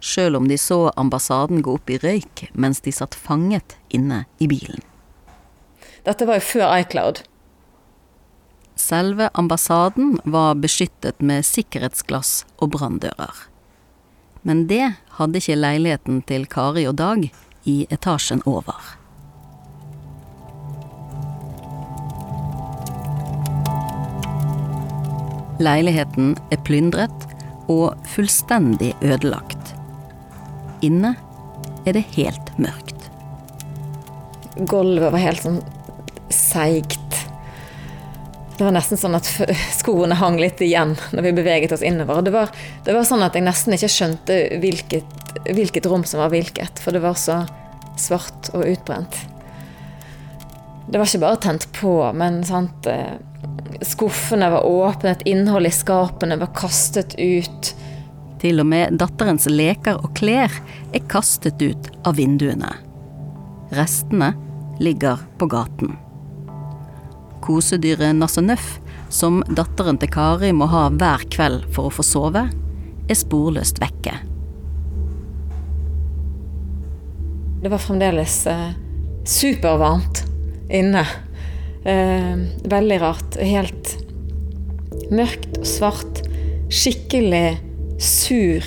sjøl 0.00 0.36
om 0.36 0.48
de 0.48 0.58
så 0.60 0.92
ambassaden 1.00 1.62
gå 1.64 1.76
opp 1.76 1.92
i 1.92 2.00
røyk 2.00 2.48
mens 2.52 2.80
de 2.84 2.92
satt 2.92 3.16
fanget 3.16 3.76
inne 3.88 4.24
i 4.38 4.48
bilen. 4.48 4.80
Dette 6.04 6.28
var 6.28 6.40
jo 6.40 6.48
før 6.48 6.68
iCloud. 6.80 7.24
Selve 8.76 9.30
ambassaden 9.32 10.18
var 10.24 10.56
beskyttet 10.60 11.20
med 11.20 11.46
sikkerhetsglass 11.48 12.42
og 12.60 12.74
branndører. 12.76 13.48
Men 14.44 14.66
det 14.68 14.92
hadde 15.16 15.40
ikke 15.40 15.56
leiligheten 15.56 16.20
til 16.28 16.44
Kari 16.52 16.84
og 16.88 16.98
Dag 17.00 17.24
i 17.64 17.76
etasjen 17.94 18.42
over. 18.44 18.76
Leiligheten 25.64 26.34
er 26.52 26.60
plyndret 26.66 27.28
og 27.72 27.94
fullstendig 28.10 28.92
ødelagt. 29.00 29.72
Inne 30.84 31.14
er 31.86 31.96
det 31.96 32.04
helt 32.18 32.52
mørkt. 32.60 33.08
Gulvet 34.68 35.14
var 35.14 35.22
helt 35.22 35.40
sånn 35.46 35.62
seigt. 36.28 37.03
Det 38.56 38.62
var 38.62 38.74
nesten 38.74 38.98
sånn 38.98 39.16
at 39.18 39.26
skoene 39.80 40.14
hang 40.18 40.38
litt 40.38 40.60
igjen 40.62 40.94
når 41.12 41.26
vi 41.26 41.34
beveget 41.40 41.74
oss 41.74 41.82
innover. 41.82 42.22
Det 42.22 42.34
var, 42.34 42.52
det 42.86 42.94
var 42.94 43.06
sånn 43.08 43.24
at 43.26 43.34
jeg 43.34 43.46
nesten 43.46 43.74
ikke 43.74 43.90
skjønte 43.90 44.40
hvilket, 44.62 45.22
hvilket, 45.50 45.88
rom 45.90 46.06
som 46.06 46.22
var 46.22 46.30
hvilket, 46.34 46.82
for 46.82 46.94
det 46.94 47.02
var 47.02 47.18
så 47.18 47.42
svart 47.98 48.52
og 48.54 48.66
utbrent. 48.68 49.18
Det 50.86 51.00
var 51.00 51.08
ikke 51.08 51.24
bare 51.24 51.40
tent 51.42 51.66
på, 51.74 51.96
men 52.14 52.42
sant, 52.46 52.86
eh, 52.86 53.16
skuffene 53.82 54.52
var 54.52 54.68
åpnet, 54.68 55.24
innholdet 55.26 55.72
i 55.72 55.80
skapene 55.80 56.38
var 56.38 56.52
kastet 56.54 57.16
ut. 57.18 57.72
Til 58.44 58.60
og 58.60 58.68
med 58.70 59.00
datterens 59.00 59.48
leker 59.50 59.98
og 60.04 60.12
klær 60.18 60.52
er 60.94 61.06
kastet 61.10 61.62
ut 61.64 61.90
av 62.04 62.20
vinduene. 62.20 62.70
Restene 63.74 64.34
ligger 64.82 65.22
på 65.40 65.48
gaten 65.50 65.96
kosedyret 67.44 68.16
Nassenøff, 68.16 68.78
som 69.12 69.42
datteren 69.52 70.00
til 70.00 70.10
Kari 70.10 70.50
må 70.56 70.68
ha 70.72 70.88
hver 70.90 71.26
kveld 71.30 71.68
for 71.74 71.88
å 71.90 71.94
få 71.94 72.04
sove, 72.06 72.48
er 73.04 73.18
sporløst 73.18 73.80
vekke. 73.82 74.16
Det 77.64 77.70
var 77.72 77.80
fremdeles 77.80 78.38
eh, 78.50 78.72
supervarmt 79.24 80.24
inne. 80.68 81.04
Eh, 81.84 82.34
veldig 82.68 82.98
rart. 83.00 83.38
Helt 83.40 83.94
mørkt 85.12 85.60
og 85.60 85.68
svart. 85.68 86.20
Skikkelig 86.68 87.56
sur, 88.00 88.64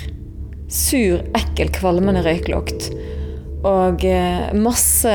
sur, 0.66 1.22
ekkel, 1.38 1.70
kvalmende 1.78 2.24
røyklukt. 2.26 2.88
Og 3.66 4.02
eh, 4.06 4.50
masse 4.58 5.14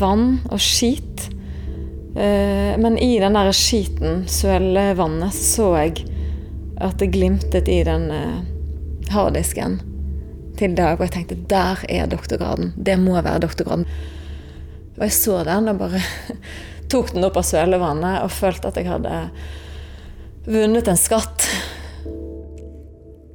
vann 0.00 0.28
og 0.50 0.60
skit. 0.60 1.30
Eh, 2.14 2.78
men 2.78 2.98
i 2.98 3.18
den 3.18 3.34
der 3.34 3.52
skiten, 3.52 4.28
sølevannet, 4.30 5.34
så 5.34 5.72
jeg 5.80 6.04
at 6.82 6.98
det 6.98 7.12
glimtet 7.14 7.68
i 7.70 7.80
den 7.86 8.10
eh, 8.14 8.42
harddisken 9.14 9.80
til 10.58 10.76
Dag. 10.78 10.98
Og 10.98 11.08
jeg 11.08 11.14
tenkte 11.16 11.40
der 11.50 11.82
er 11.90 12.10
doktorgraden. 12.10 12.72
Det 12.76 12.98
må 13.02 13.16
være 13.18 13.42
doktorgraden. 13.42 13.86
Og 14.94 15.02
jeg 15.02 15.16
så 15.16 15.42
den 15.46 15.70
og 15.72 15.80
bare 15.82 16.02
tok 16.92 17.14
den 17.14 17.26
opp 17.26 17.38
av 17.40 17.46
sølevannet 17.48 18.22
og 18.22 18.34
følte 18.34 18.70
at 18.70 18.78
jeg 18.78 18.90
hadde 18.92 19.14
vunnet 20.46 20.90
en 20.90 21.00
skatt. 21.00 21.48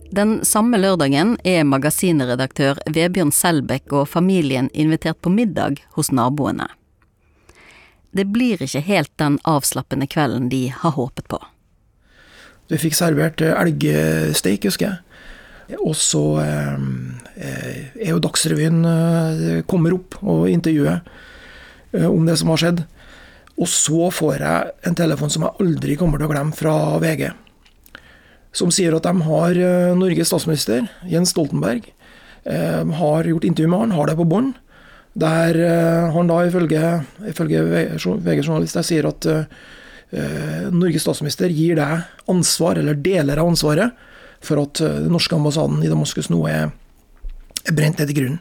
Den 0.10 0.40
samme 0.48 0.80
lørdagen 0.80 1.36
er 1.46 1.68
magasinredaktør 1.70 2.80
Vebjørn 2.90 3.34
Selbekk 3.36 3.94
og 3.94 4.08
familien 4.10 4.72
invitert 4.74 5.20
på 5.22 5.30
middag 5.30 5.84
hos 6.00 6.10
naboene. 6.16 6.66
Det 8.12 8.26
blir 8.26 8.62
ikke 8.62 8.82
helt 8.88 9.12
den 9.22 9.38
avslappende 9.48 10.08
kvelden 10.10 10.50
de 10.50 10.68
har 10.74 10.96
håpet 10.98 11.28
på. 11.30 11.40
Vi 12.70 12.78
fikk 12.78 12.98
servert 12.98 13.42
eh, 13.42 13.56
elgsteik, 13.58 14.68
husker 14.70 14.90
jeg. 14.90 15.78
Og 15.86 15.94
så 15.98 16.24
eh, 16.42 16.78
eh, 17.38 17.82
er 17.98 18.14
jo 18.14 18.22
Dagsrevyen 18.22 18.82
kommer 19.70 19.98
opp 19.98 20.18
og 20.22 20.48
intervjuer 20.50 21.02
om 22.06 22.26
det 22.26 22.38
som 22.38 22.52
har 22.54 22.62
skjedd. 22.62 22.82
Og 23.60 23.70
så 23.70 24.10
får 24.14 24.44
jeg 24.46 24.74
en 24.88 24.98
telefon 24.98 25.32
som 25.34 25.46
jeg 25.46 25.66
aldri 25.66 25.96
kommer 26.00 26.22
til 26.22 26.30
å 26.30 26.32
glemme, 26.32 26.56
fra 26.56 26.98
VG. 27.02 27.32
Som 28.56 28.70
sier 28.74 28.94
at 28.96 29.06
de 29.06 29.26
har 29.26 29.58
Norges 29.98 30.30
statsminister, 30.30 30.86
Jens 31.10 31.34
Stoltenberg, 31.34 31.90
har 32.46 33.28
gjort 33.28 33.46
intervju 33.50 33.72
med 33.74 33.84
han, 33.84 33.96
har 33.98 34.10
det 34.10 34.16
på 34.22 34.30
bånd. 34.30 34.54
Der 35.14 35.58
han 36.14 36.30
da 36.30 36.44
ifølge, 36.46 36.82
ifølge 37.28 37.64
VG-journalist 37.66 38.78
sier 38.86 39.10
at 39.10 39.26
Norges 40.74 41.04
statsminister 41.06 41.50
gir 41.54 41.80
deg 41.80 42.30
ansvar, 42.30 42.78
eller 42.78 42.98
deler 42.98 43.42
av 43.42 43.50
ansvaret, 43.50 43.98
for 44.46 44.62
at 44.62 44.80
den 44.80 45.10
norske 45.12 45.36
ambassaden 45.36 45.82
i 45.84 45.90
Damaskus 45.92 46.30
nå 46.32 46.44
er, 46.48 46.70
er 47.66 47.76
brent 47.76 48.00
ned 48.00 48.14
i 48.14 48.18
grunnen. 48.20 48.40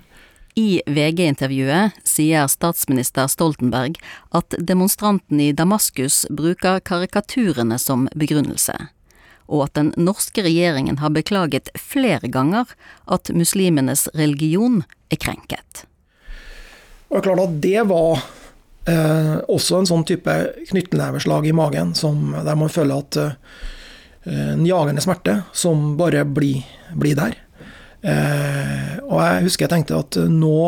I 0.58 0.80
VG-intervjuet 0.90 1.98
sier 2.08 2.48
statsminister 2.50 3.28
Stoltenberg 3.30 3.98
at 4.34 4.56
demonstranten 4.58 5.38
i 5.38 5.52
Damaskus 5.54 6.24
bruker 6.34 6.80
karikaturene 6.82 7.78
som 7.78 8.08
begrunnelse, 8.18 8.74
og 9.46 9.68
at 9.68 9.76
den 9.78 9.92
norske 9.94 10.42
regjeringen 10.42 10.98
har 10.98 11.14
beklaget 11.14 11.70
flere 11.78 12.26
ganger 12.26 12.72
at 13.06 13.30
muslimenes 13.30 14.08
religion 14.18 14.82
er 15.14 15.22
krenket. 15.22 15.84
Og 17.08 17.16
det 17.16 17.20
er 17.20 17.26
klart 17.26 17.44
at 17.46 17.56
det 17.64 17.82
var 17.88 18.20
eh, 18.88 19.36
også 19.48 19.80
en 19.80 19.88
sånn 19.88 20.04
type 20.08 20.34
knyttneveslag 20.68 21.48
i 21.48 21.56
magen, 21.56 21.94
som, 21.96 22.32
der 22.44 22.58
man 22.58 22.72
føler 22.72 23.00
at 23.00 23.20
eh, 23.22 23.32
en 24.28 24.66
jagende 24.68 25.04
smerte 25.04 25.38
som 25.56 25.94
bare 25.98 26.24
blir, 26.28 26.66
blir 26.98 27.16
der. 27.18 27.38
Eh, 28.02 28.98
og 29.08 29.18
jeg 29.22 29.46
husker 29.48 29.66
jeg 29.66 29.72
tenkte 29.72 29.96
at 29.98 30.16
nå 30.30 30.58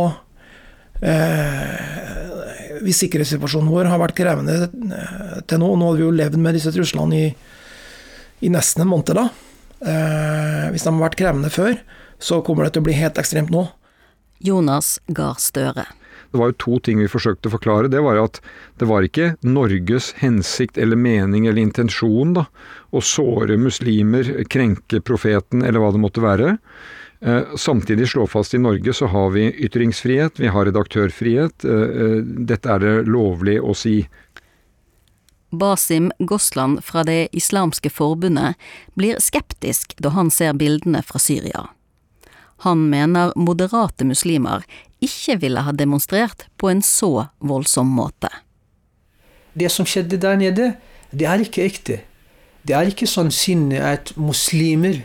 eh, 1.06 2.80
Hvis 2.82 3.04
sikkerhetssituasjonen 3.04 3.70
vår 3.70 3.86
har 3.86 4.00
vært 4.02 4.16
krevende 4.18 4.56
eh, 4.66 5.36
til 5.46 5.62
nå, 5.62 5.68
nå 5.76 5.92
hadde 5.92 6.00
vi 6.00 6.06
jo 6.08 6.16
levd 6.16 6.40
med 6.42 6.58
disse 6.58 6.72
truslene 6.74 7.20
i, 7.20 7.30
i 8.42 8.50
nesten 8.50 8.82
en 8.82 8.90
måned 8.90 9.14
da. 9.14 9.28
Eh, 9.80 10.66
hvis 10.72 10.88
de 10.88 10.90
har 10.90 11.04
vært 11.04 11.20
krevende 11.20 11.52
før, 11.52 11.78
så 12.20 12.40
kommer 12.44 12.66
det 12.66 12.74
til 12.74 12.82
å 12.82 12.88
bli 12.88 12.98
helt 12.98 13.20
ekstremt 13.20 13.52
nå. 13.52 13.68
Jonas 14.40 14.96
Gahr 15.12 15.38
Støre. 15.38 15.86
Det 16.30 16.38
var 16.38 16.52
jo 16.52 16.58
to 16.62 16.78
ting 16.86 17.00
vi 17.02 17.10
forsøkte 17.10 17.50
å 17.50 17.56
forklare. 17.56 17.90
Det 17.90 18.02
var 18.04 18.20
at 18.22 18.38
det 18.78 18.86
var 18.90 19.06
ikke 19.06 19.34
Norges 19.42 20.12
hensikt 20.20 20.78
eller 20.78 20.96
mening 20.96 21.48
eller 21.48 21.62
intensjon 21.62 22.36
da, 22.38 22.46
å 22.94 23.02
såre 23.02 23.58
muslimer, 23.58 24.30
krenke 24.50 25.02
profeten 25.02 25.64
eller 25.66 25.82
hva 25.82 25.90
det 25.94 26.02
måtte 26.02 26.24
være. 26.24 26.56
Eh, 27.20 27.56
samtidig 27.56 28.08
slå 28.08 28.26
fast 28.30 28.54
i 28.54 28.58
Norge 28.58 28.94
så 28.96 29.06
har 29.06 29.30
vi 29.30 29.50
ytringsfrihet, 29.66 30.40
vi 30.40 30.48
har 30.48 30.64
redaktørfrihet. 30.70 31.64
Eh, 31.64 31.70
eh, 32.04 32.16
dette 32.24 32.70
er 32.70 32.78
det 32.80 32.94
lovlig 33.10 33.58
å 33.60 33.74
si. 33.76 34.08
Basim 35.50 36.12
Gosland 36.18 36.84
fra 36.84 37.02
Det 37.04 37.28
islamske 37.32 37.90
forbundet 37.90 38.54
blir 38.94 39.18
skeptisk 39.18 39.96
da 39.98 40.14
han 40.14 40.30
ser 40.30 40.54
bildene 40.54 41.02
fra 41.02 41.18
Syria. 41.18 41.66
Han 42.62 42.88
mener 42.90 43.32
moderate 43.36 44.04
muslimer 44.04 44.64
ikke 45.04 45.38
ville 45.40 45.64
ha 45.64 45.72
demonstrert 45.72 46.46
på 46.60 46.70
en 46.70 46.82
så 46.84 47.28
voldsom 47.38 47.88
måte. 47.96 48.30
Det 49.52 49.70
som 49.72 49.88
skjedde 49.88 50.20
der 50.20 50.38
nede, 50.38 50.72
det 51.10 51.26
er 51.26 51.42
ikke 51.42 51.64
ekte. 51.66 52.00
Det 52.62 52.76
er 52.76 52.90
ikke 52.90 53.08
sånn 53.08 53.32
sinne 53.34 53.80
at 53.82 54.12
muslimer 54.20 55.00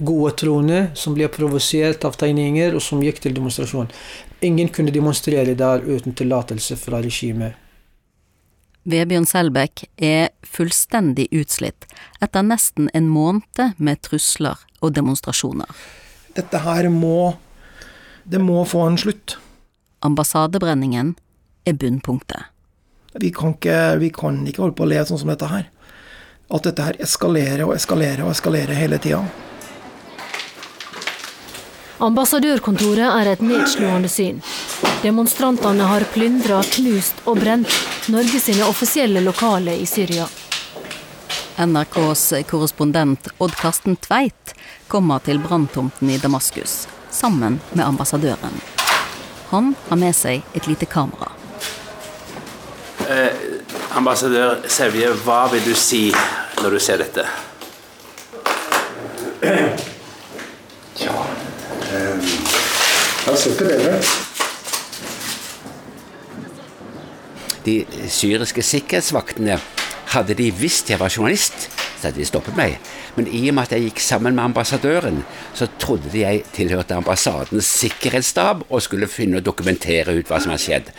gode 0.00 0.32
troende 0.40 0.80
som 0.96 1.14
ble 1.16 1.28
provosert 1.32 2.04
av 2.08 2.16
tegninger, 2.20 2.74
og 2.74 2.82
som 2.84 3.02
gikk 3.04 3.20
til 3.24 3.34
demonstrasjon. 3.36 3.90
Ingen 4.44 4.70
kunne 4.72 4.92
demonstrere 4.94 5.54
der 5.54 5.84
uten 5.84 6.16
tillatelse 6.16 6.76
fra 6.80 7.02
regimet. 7.04 7.56
Vebjørn 8.88 9.26
Selbekk 9.28 9.84
er 10.00 10.30
fullstendig 10.40 11.26
utslitt 11.36 11.84
etter 12.24 12.46
nesten 12.46 12.88
en 12.96 13.10
måned 13.12 13.76
med 13.76 14.00
trusler 14.06 14.56
og 14.80 14.94
demonstrasjoner. 14.96 15.68
Dette 16.32 16.62
her 16.64 16.88
må 16.88 17.34
Det 18.30 18.38
må 18.38 18.64
få 18.64 18.84
en 18.86 18.98
slutt. 18.98 19.36
Ambassadebrenningen 20.06 21.16
er 21.66 21.74
bunnpunktet. 21.74 22.42
Vi 23.18 23.32
kan 23.34 23.56
ikke, 23.56 23.96
vi 23.98 24.10
kan 24.14 24.36
ikke 24.46 24.62
holde 24.62 24.76
på 24.78 24.84
å 24.86 24.90
leve 24.92 25.08
sånn 25.08 25.18
som 25.18 25.32
dette 25.32 25.48
her. 25.50 25.64
At 26.50 26.66
dette 26.68 26.84
her 26.86 26.98
eskalerer 27.02 27.64
og 27.66 27.74
eskalerer 27.74 28.22
og 28.22 28.30
eskalerer 28.30 28.78
hele 28.78 29.00
tida. 29.02 29.24
Ambassadørkontoret 32.00 33.10
er 33.10 33.32
et 33.32 33.42
nedslående 33.44 34.08
syn. 34.08 34.38
Demonstrantene 35.02 35.90
har 35.90 36.06
plyndra, 36.14 36.62
knust 36.76 37.18
og 37.26 37.42
brent 37.42 37.74
Norge 38.14 38.38
sine 38.40 38.68
offisielle 38.70 39.24
lokaler 39.26 39.82
i 39.82 39.90
Syria. 39.90 40.28
NRKs 41.60 42.24
korrespondent 42.48 43.26
Odd 43.42 43.58
Karsten 43.58 43.98
Tveit 44.00 44.54
kommer 44.88 45.18
til 45.26 45.42
branntomten 45.42 46.14
i 46.14 46.22
Damaskus, 46.22 46.86
sammen 47.10 47.60
med 47.72 47.84
ambassadøren. 47.84 48.60
Han 49.50 49.74
har 49.88 49.96
med 49.98 50.14
seg 50.14 50.42
et 50.54 50.66
lite 50.70 50.86
kamera. 50.86 51.32
Eh, 53.10 53.32
ambassadør 53.98 54.60
Sevje, 54.70 55.10
hva 55.24 55.48
vil 55.50 55.64
du 55.66 55.74
si 55.74 56.10
når 56.62 56.76
du 56.76 56.78
ser 56.78 57.00
dette? 57.02 57.26
Jeg 63.20 63.26
har 63.26 63.36
sikker 63.36 63.66
bedre. 63.66 63.98
De 67.64 67.74
syriske 68.08 68.62
sikkerhetsvaktene, 68.62 69.58
hadde 70.10 70.34
de 70.34 70.48
visst 70.50 70.90
jeg 70.90 70.98
var 71.00 71.12
journalist, 71.12 71.68
så 72.00 72.08
hadde 72.08 72.18
de 72.18 72.26
stoppet 72.26 72.56
meg. 72.58 72.78
Men 73.16 73.28
i 73.28 73.42
og 73.48 73.56
med 73.56 73.68
at 73.68 73.76
jeg 73.76 73.88
gikk 73.88 74.02
sammen 74.04 74.36
med 74.38 74.44
ambassadøren, 74.44 75.22
så 75.54 75.68
trodde 75.82 76.12
de 76.12 76.24
jeg 76.24 76.44
tilhørte 76.56 76.98
ambassadens 76.98 77.70
sikkerhetsstab 77.82 78.66
og 78.68 78.82
skulle 78.84 79.10
finne 79.10 79.40
og 79.40 79.46
dokumentere 79.46 80.16
ut 80.18 80.30
hva 80.30 80.40
som 80.42 80.54
har 80.54 80.62
skjedd. 80.62 80.92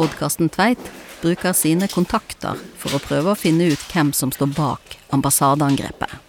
Odd 0.00 0.16
Karsten 0.18 0.50
Tveit 0.50 0.92
bruker 1.22 1.54
sine 1.56 1.88
kontakter 1.88 2.58
for 2.80 2.96
å 2.96 3.02
prøve 3.02 3.32
å 3.32 3.38
finne 3.38 3.70
ut 3.72 3.88
hvem 3.92 4.12
som 4.16 4.32
står 4.34 4.52
bak 4.56 4.98
ambassadeangrepet 5.14 6.20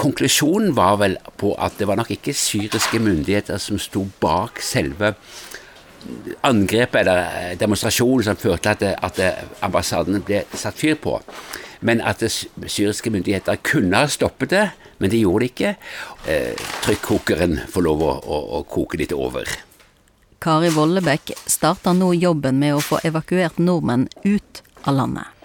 konklusjonen 0.00 0.74
var 0.76 0.98
vel 1.00 1.16
på 1.40 1.52
at 1.60 1.78
det 1.78 1.88
var 1.88 1.98
nok 2.00 2.12
ikke 2.14 2.36
syriske 2.36 3.00
myndigheter 3.02 3.60
som 3.60 3.80
sto 3.80 4.06
bak 4.22 4.62
selve 4.64 5.14
angrepet 6.46 7.02
eller 7.02 7.18
eh, 7.20 7.56
demonstrasjonen 7.60 8.30
som 8.30 8.38
førte 8.40 8.72
til 8.80 8.94
at, 8.94 9.18
at 9.20 9.64
ambassaden 9.66 10.22
ble 10.24 10.44
satt 10.54 10.78
fyr 10.80 10.96
på. 11.00 11.18
Men 11.80 12.02
at 12.04 12.22
syriske 12.24 13.10
myndigheter 13.12 13.56
kunne 13.64 14.02
ha 14.02 14.10
stoppet 14.10 14.52
det, 14.52 14.66
men 15.00 15.10
de 15.12 15.22
gjorde 15.22 15.46
det 15.46 15.50
ikke. 15.54 15.74
Eh, 16.28 16.68
trykkokeren 16.84 17.58
får 17.72 17.86
lov 17.86 18.04
å, 18.04 18.12
å, 18.20 18.40
å 18.60 18.62
koke 18.68 19.00
litt 19.00 19.16
over. 19.16 19.48
Kari 20.40 20.70
Vollebekk 20.72 21.34
starter 21.48 21.96
nå 21.96 22.14
jobben 22.16 22.60
med 22.60 22.76
å 22.76 22.84
få 22.84 23.00
evakuert 23.04 23.58
nordmenn 23.60 24.08
ut 24.24 24.62
av 24.84 24.96
landet. 24.96 25.39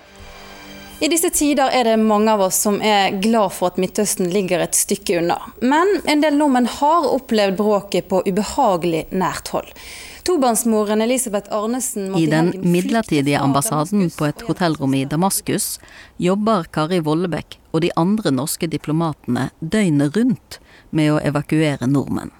I 1.00 1.08
disse 1.12 1.30
tider 1.30 1.70
er 1.76 1.84
det 1.84 1.98
mange 2.00 2.32
av 2.32 2.42
oss 2.46 2.56
som 2.64 2.78
er 2.82 3.18
glad 3.20 3.52
for 3.52 3.74
at 3.74 3.80
Midtøsten 3.82 4.30
ligger 4.32 4.62
et 4.64 4.78
stykke 4.80 5.18
unna. 5.20 5.36
Men 5.60 5.90
en 6.08 6.22
del 6.24 6.38
nordmenn 6.40 6.70
har 6.78 7.08
opplevd 7.10 7.58
bråket 7.60 8.08
på 8.08 8.22
ubehagelig 8.24 9.02
nært 9.12 9.52
hold. 9.52 9.68
Tobarnsmoren 10.26 11.04
Elisabeth 11.04 11.52
Arnesen 11.54 12.16
I 12.18 12.24
den 12.32 12.54
midlertidige 12.64 13.42
ambassaden 13.44 14.08
på 14.16 14.26
et 14.26 14.46
hotellrom 14.48 14.96
i 14.96 15.04
Damaskus 15.06 15.76
jobber 16.18 16.64
Kari 16.74 17.02
Vollebekk 17.04 17.60
og 17.76 17.84
de 17.84 17.92
andre 18.00 18.32
norske 18.34 18.72
diplomatene 18.72 19.50
døgnet 19.60 20.16
rundt 20.16 20.58
med 20.96 21.12
å 21.12 21.20
evakuere 21.20 21.92
nordmenn. 21.92 22.32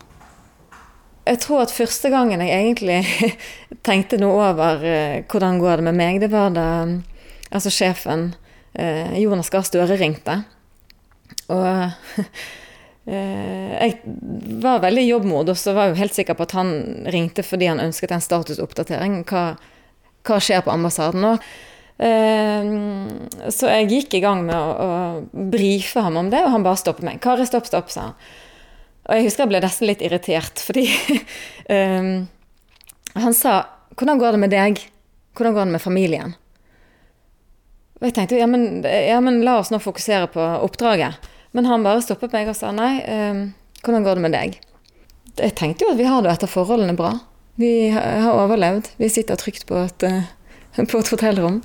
Jeg 1.28 1.42
tror 1.44 1.66
at 1.66 1.76
første 1.76 2.10
gangen 2.14 2.42
jeg 2.42 2.56
egentlig 2.56 3.36
tenkte 3.88 4.18
noe 4.22 4.48
over 4.54 4.88
eh, 4.88 5.22
hvordan 5.28 5.60
går 5.60 5.84
det 5.84 5.88
med 5.92 6.00
meg, 6.00 6.24
det 6.24 6.32
var 6.32 6.56
da 6.56 6.68
altså 7.52 7.74
sjefen 7.74 8.32
eh, 8.80 9.18
Jonas 9.22 9.52
Gahr 9.54 9.66
Støre 9.68 9.98
ringte. 10.00 10.40
Og 11.54 11.66
eh, 13.12 13.76
jeg 13.76 14.00
var 14.64 14.84
veldig 14.84 15.06
i 15.06 15.12
jobbmod, 15.12 15.52
og 15.54 15.60
så 15.60 15.76
var 15.76 15.90
jeg 15.90 15.96
jo 15.96 16.02
helt 16.04 16.18
sikker 16.18 16.38
på 16.38 16.48
at 16.48 16.58
han 16.58 16.74
ringte 17.14 17.46
fordi 17.46 17.70
han 17.72 17.84
ønsket 17.84 18.16
en 18.16 18.24
statusoppdatering. 18.24 19.22
Hva, 19.30 19.48
hva 20.26 20.42
skjer 20.42 20.66
på 20.66 20.74
ambassaden 20.74 21.26
nå? 21.26 21.36
Eh, 21.96 22.72
så 23.56 23.72
jeg 23.72 23.92
gikk 23.92 24.18
i 24.18 24.24
gang 24.26 24.44
med 24.48 24.56
å, 24.56 24.72
å 24.76 25.46
brife 25.54 26.04
ham 26.04 26.20
om 26.20 26.32
det, 26.34 26.44
og 26.44 26.52
han 26.58 26.66
bare 26.66 26.82
stoppet 26.82 27.08
meg. 27.08 27.22
'Kari, 27.24 27.48
stopp, 27.48 27.70
stopp', 27.70 27.94
sa 27.94 28.10
han. 28.10 28.18
Og 29.06 29.20
jeg 29.20 29.28
husker 29.28 29.46
jeg 29.46 29.52
ble 29.54 29.62
nesten 29.62 29.88
litt 29.88 30.02
irritert, 30.02 30.62
fordi 30.66 30.88
um, 31.70 32.26
han 33.26 33.38
sa 33.38 33.62
'Hvordan 33.96 34.20
går 34.20 34.36
det 34.36 34.42
med 34.42 34.52
deg? 34.52 34.82
Hvordan 35.38 35.54
går 35.56 35.70
det 35.70 35.78
med 35.78 35.84
familien?' 35.84 36.36
Og 38.00 38.10
jeg 38.10 38.16
tenkte 38.18 38.40
ja 38.40 38.48
men, 38.50 38.84
ja, 38.84 39.22
men 39.24 39.42
la 39.46 39.60
oss 39.62 39.72
nå 39.72 39.80
fokusere 39.84 40.28
på 40.34 40.44
oppdraget. 40.66 41.16
Men 41.56 41.70
han 41.70 41.86
bare 41.86 42.04
stoppet 42.04 42.34
meg 42.36 42.50
og 42.52 42.58
sa 42.58 42.74
nei, 42.76 43.00
eh, 43.08 43.46
hvordan 43.86 44.04
går 44.04 44.20
det 44.20 44.26
med 44.26 44.36
deg? 44.36 44.60
Jeg 45.40 45.56
tenkte 45.56 45.86
jo 45.86 45.94
at 45.94 46.00
vi 46.00 46.08
har 46.08 46.24
det 46.24 46.34
etter 46.34 46.52
forholdene 46.52 46.96
bra. 47.00 47.14
Vi 47.60 47.90
har 47.96 48.36
overlevd. 48.36 48.92
Vi 49.00 49.10
sitter 49.12 49.40
trygt 49.40 49.66
på 49.68 49.80
et, 49.86 50.04
eh, 50.04 50.28
på 50.76 51.00
et 51.00 51.12
hotellrom. 51.12 51.62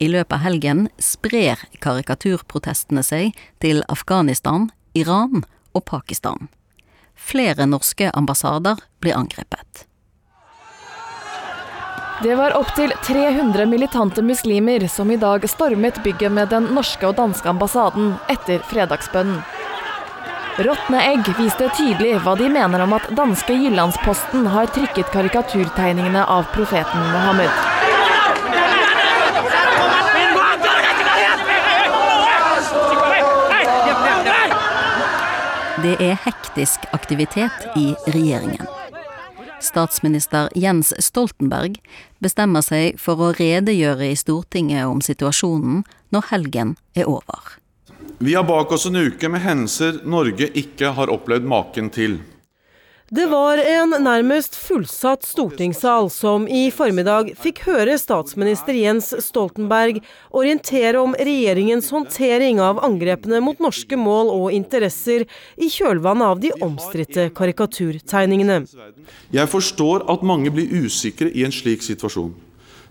I 0.00 0.08
løpet 0.08 0.32
av 0.32 0.42
helgen 0.42 0.88
sprer 0.98 1.60
karikaturprotestene 1.78 3.04
seg 3.06 3.36
til 3.60 3.84
Afghanistan, 3.92 4.70
Iran 4.98 5.44
og 5.76 5.84
Pakistan. 5.84 6.48
Flere 7.14 7.68
norske 7.68 8.10
ambassader 8.10 8.80
blir 9.00 9.14
angrepet. 9.14 9.84
Det 12.22 12.34
var 12.34 12.52
opptil 12.56 12.92
300 13.06 13.66
militante 13.66 14.22
muslimer 14.22 14.88
som 14.88 15.10
i 15.10 15.16
dag 15.16 15.50
stormet 15.50 16.02
bygget 16.04 16.32
med 16.32 16.48
den 16.48 16.68
norske 16.70 17.06
og 17.08 17.16
danske 17.18 17.48
ambassaden 17.50 18.12
etter 18.30 18.60
fredagsbønnen. 18.70 19.40
Råtne 20.62 21.00
egg 21.02 21.26
viste 21.38 21.66
tydelig 21.74 22.20
hva 22.22 22.36
de 22.38 22.46
mener 22.52 22.84
om 22.84 22.94
at 22.94 23.08
danske 23.18 23.56
Jyllandsposten 23.56 24.46
har 24.54 24.70
trykket 24.70 25.10
karikaturtegningene 25.10 26.22
av 26.22 26.46
profeten 26.54 27.08
Mohammed. 27.10 27.50
Det 35.82 35.96
er 35.98 36.22
hektisk 36.28 36.86
aktivitet 36.92 37.66
i 37.74 37.88
regjeringen. 38.06 38.81
Statsminister 39.62 40.50
Jens 40.58 40.92
Stoltenberg 40.98 41.78
bestemmer 42.22 42.64
seg 42.66 42.98
for 43.00 43.22
å 43.22 43.32
redegjøre 43.38 44.10
i 44.10 44.18
Stortinget 44.18 44.88
om 44.90 45.00
situasjonen 45.04 45.84
når 46.12 46.28
helgen 46.32 46.76
er 46.98 47.08
over. 47.08 47.58
Vi 48.22 48.34
har 48.34 48.46
bak 48.46 48.70
oss 48.74 48.86
en 48.86 48.98
uke 48.98 49.30
med 49.30 49.42
hendelser 49.42 50.02
Norge 50.06 50.50
ikke 50.58 50.92
har 50.98 51.10
opplevd 51.10 51.46
maken 51.48 51.90
til. 51.94 52.20
Det 53.12 53.26
var 53.28 53.58
en 53.58 53.90
nærmest 54.00 54.54
fullsatt 54.56 55.26
stortingssal 55.28 56.06
som 56.08 56.46
i 56.48 56.70
formiddag 56.72 57.34
fikk 57.36 57.58
høre 57.66 57.98
statsminister 58.00 58.72
Jens 58.72 59.10
Stoltenberg 59.26 59.98
orientere 60.32 60.96
om 60.96 61.12
regjeringens 61.12 61.90
håndtering 61.92 62.62
av 62.64 62.80
angrepene 62.80 63.42
mot 63.44 63.60
norske 63.60 63.98
mål 64.00 64.32
og 64.32 64.56
interesser 64.56 65.26
i 65.60 65.68
kjølvannet 65.68 66.24
av 66.30 66.40
de 66.40 66.54
omstridte 66.64 67.28
karikaturtegningene. 67.36 68.62
Jeg 69.36 69.52
forstår 69.58 70.08
at 70.08 70.24
mange 70.24 70.48
blir 70.56 70.72
usikre 70.72 71.28
i 71.28 71.44
en 71.44 71.52
slik 71.52 71.84
situasjon. 71.84 72.32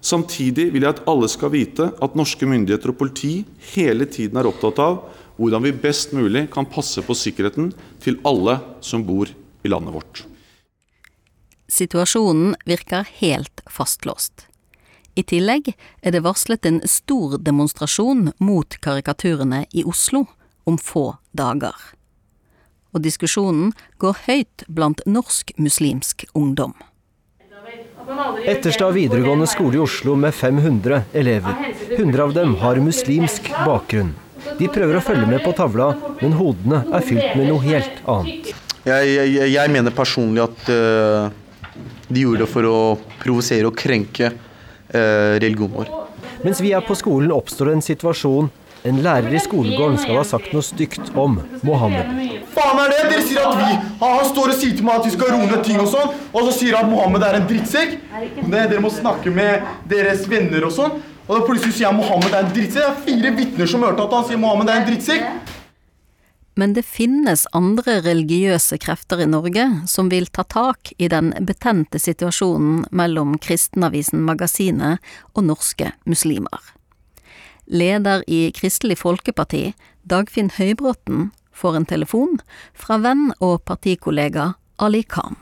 Samtidig 0.05 0.69
vil 0.69 0.85
jeg 0.85 0.99
at 0.99 1.05
alle 1.09 1.33
skal 1.33 1.55
vite 1.57 1.89
at 1.97 2.13
norske 2.13 2.45
myndigheter 2.45 2.93
og 2.93 3.01
politi 3.01 3.39
hele 3.73 4.05
tiden 4.05 4.37
er 4.37 4.53
opptatt 4.53 4.85
av 4.85 5.01
hvordan 5.41 5.65
vi 5.65 5.77
best 5.89 6.13
mulig 6.13 6.45
kan 6.53 6.69
passe 6.69 7.01
på 7.01 7.17
sikkerheten 7.17 7.73
til 8.05 8.21
alle 8.21 8.59
som 8.85 9.01
bor 9.01 9.33
i 9.63 9.71
landet 9.71 9.93
vårt. 9.93 10.23
Situasjonen 11.71 12.55
virker 12.65 13.07
helt 13.21 13.61
fastlåst. 13.69 14.47
I 15.15 15.23
tillegg 15.27 15.73
er 16.01 16.13
det 16.15 16.23
varslet 16.23 16.65
en 16.67 16.79
stor 16.87 17.37
demonstrasjon 17.39 18.31
mot 18.39 18.77
karikaturene 18.83 19.65
i 19.71 19.83
Oslo 19.87 20.25
om 20.67 20.77
få 20.79 21.15
dager. 21.35 21.75
Og 22.91 23.03
diskusjonen 23.03 23.71
går 24.03 24.23
høyt 24.27 24.63
blant 24.67 25.03
norsk 25.07 25.53
muslimsk 25.59 26.25
ungdom. 26.35 26.75
Etterstad 28.45 28.95
videregående 28.95 29.47
skole 29.47 29.77
i 29.77 29.83
Oslo 29.83 30.15
med 30.19 30.35
500 30.35 31.03
elever. 31.13 31.71
100 31.89 32.23
av 32.23 32.33
dem 32.33 32.55
har 32.63 32.81
muslimsk 32.83 33.51
bakgrunn. 33.65 34.11
De 34.59 34.67
prøver 34.67 34.97
å 34.97 35.03
følge 35.05 35.27
med 35.29 35.43
på 35.45 35.53
tavla, 35.55 35.91
men 36.19 36.35
hodene 36.39 36.81
er 36.89 37.05
fylt 37.05 37.37
med 37.37 37.51
noe 37.51 37.63
helt 37.63 38.01
annet. 38.09 38.51
Jeg, 38.81 39.09
jeg, 39.13 39.49
jeg 39.53 39.71
mener 39.73 39.93
personlig 39.93 40.41
at 40.41 40.69
uh, 40.73 41.29
de 42.09 42.23
gjorde 42.23 42.45
det 42.45 42.49
for 42.49 42.65
å 42.65 42.79
provosere 43.21 43.69
og 43.69 43.77
krenke 43.77 44.31
uh, 44.31 45.37
religionen 45.37 45.75
vår. 45.75 45.91
Mens 46.41 46.61
vi 46.63 46.73
er 46.73 46.81
på 46.85 46.97
skolen, 46.97 47.33
oppstår 47.35 47.75
en 47.75 47.85
situasjon. 47.85 48.49
En 48.89 48.97
lærer 49.05 49.35
i 49.37 49.39
skolegården 49.43 49.99
skal 50.01 50.17
ha 50.17 50.23
sagt 50.25 50.49
noe 50.55 50.65
stygt 50.65 51.11
om 51.13 51.35
Mohammed. 51.61 52.09
Faen 52.55 52.79
er 52.81 52.89
det? 52.89 53.03
Dere 53.11 53.21
sier 53.27 53.45
at 53.45 53.59
vi 53.59 53.75
Han 54.01 54.25
står 54.25 54.55
og 54.55 54.57
sier 54.57 54.73
til 54.73 54.87
meg 54.87 54.97
at 54.97 55.05
vi 55.05 55.13
skal 55.13 55.29
roe 55.35 55.45
ned 55.45 55.61
ting 55.67 55.77
og 55.77 55.85
sånn, 55.91 56.17
og 56.31 56.47
så 56.47 56.55
sier 56.57 56.79
han 56.79 56.89
at 56.89 56.93
Mohammed 56.95 57.27
er 57.27 57.37
en 57.37 57.47
drittsekk. 57.51 57.93
Dere 58.49 58.81
må 58.81 58.89
snakke 58.89 59.33
med 59.35 59.69
deres 59.91 60.25
venner 60.31 60.65
og 60.65 60.73
sånn. 60.73 60.97
Og 61.27 61.35
da 61.37 61.45
plutselig 61.45 61.77
sier 61.77 61.91
jeg 61.91 61.99
Mohammed 61.99 62.33
er 62.33 62.47
en 62.47 62.53
drittsekk. 62.55 62.81
Det 62.81 62.89
er 62.89 63.01
fire 63.05 63.37
vitner 63.37 63.69
som 63.69 63.85
hørte 63.85 64.07
at 64.07 64.17
han 64.17 64.25
sier 64.31 64.41
Mohammed 64.41 64.73
er 64.73 64.81
en 64.81 64.89
drittsekk. 64.89 65.59
Men 66.61 66.75
det 66.77 66.83
finnes 66.85 67.47
andre 67.57 67.95
religiøse 68.05 68.77
krefter 68.83 69.23
i 69.23 69.25
Norge 69.25 69.63
som 69.89 70.11
vil 70.13 70.27
ta 70.29 70.43
tak 70.45 70.91
i 71.01 71.07
den 71.09 71.31
betente 71.47 71.97
situasjonen 71.97 72.83
mellom 72.93 73.33
kristenavisen 73.41 74.21
Magasinet 74.27 75.01
og 75.33 75.47
norske 75.47 75.89
muslimer. 76.05 76.61
Leder 77.65 78.21
i 78.29 78.51
Kristelig 78.53 78.99
Folkeparti, 79.01 79.71
Dagfinn 80.05 80.53
Høybråten, 80.53 81.31
får 81.49 81.79
en 81.79 81.89
telefon 81.89 82.37
fra 82.77 82.99
venn 83.01 83.31
og 83.39 83.63
partikollega 83.65 84.51
Ali 84.77 85.01
Khan. 85.01 85.41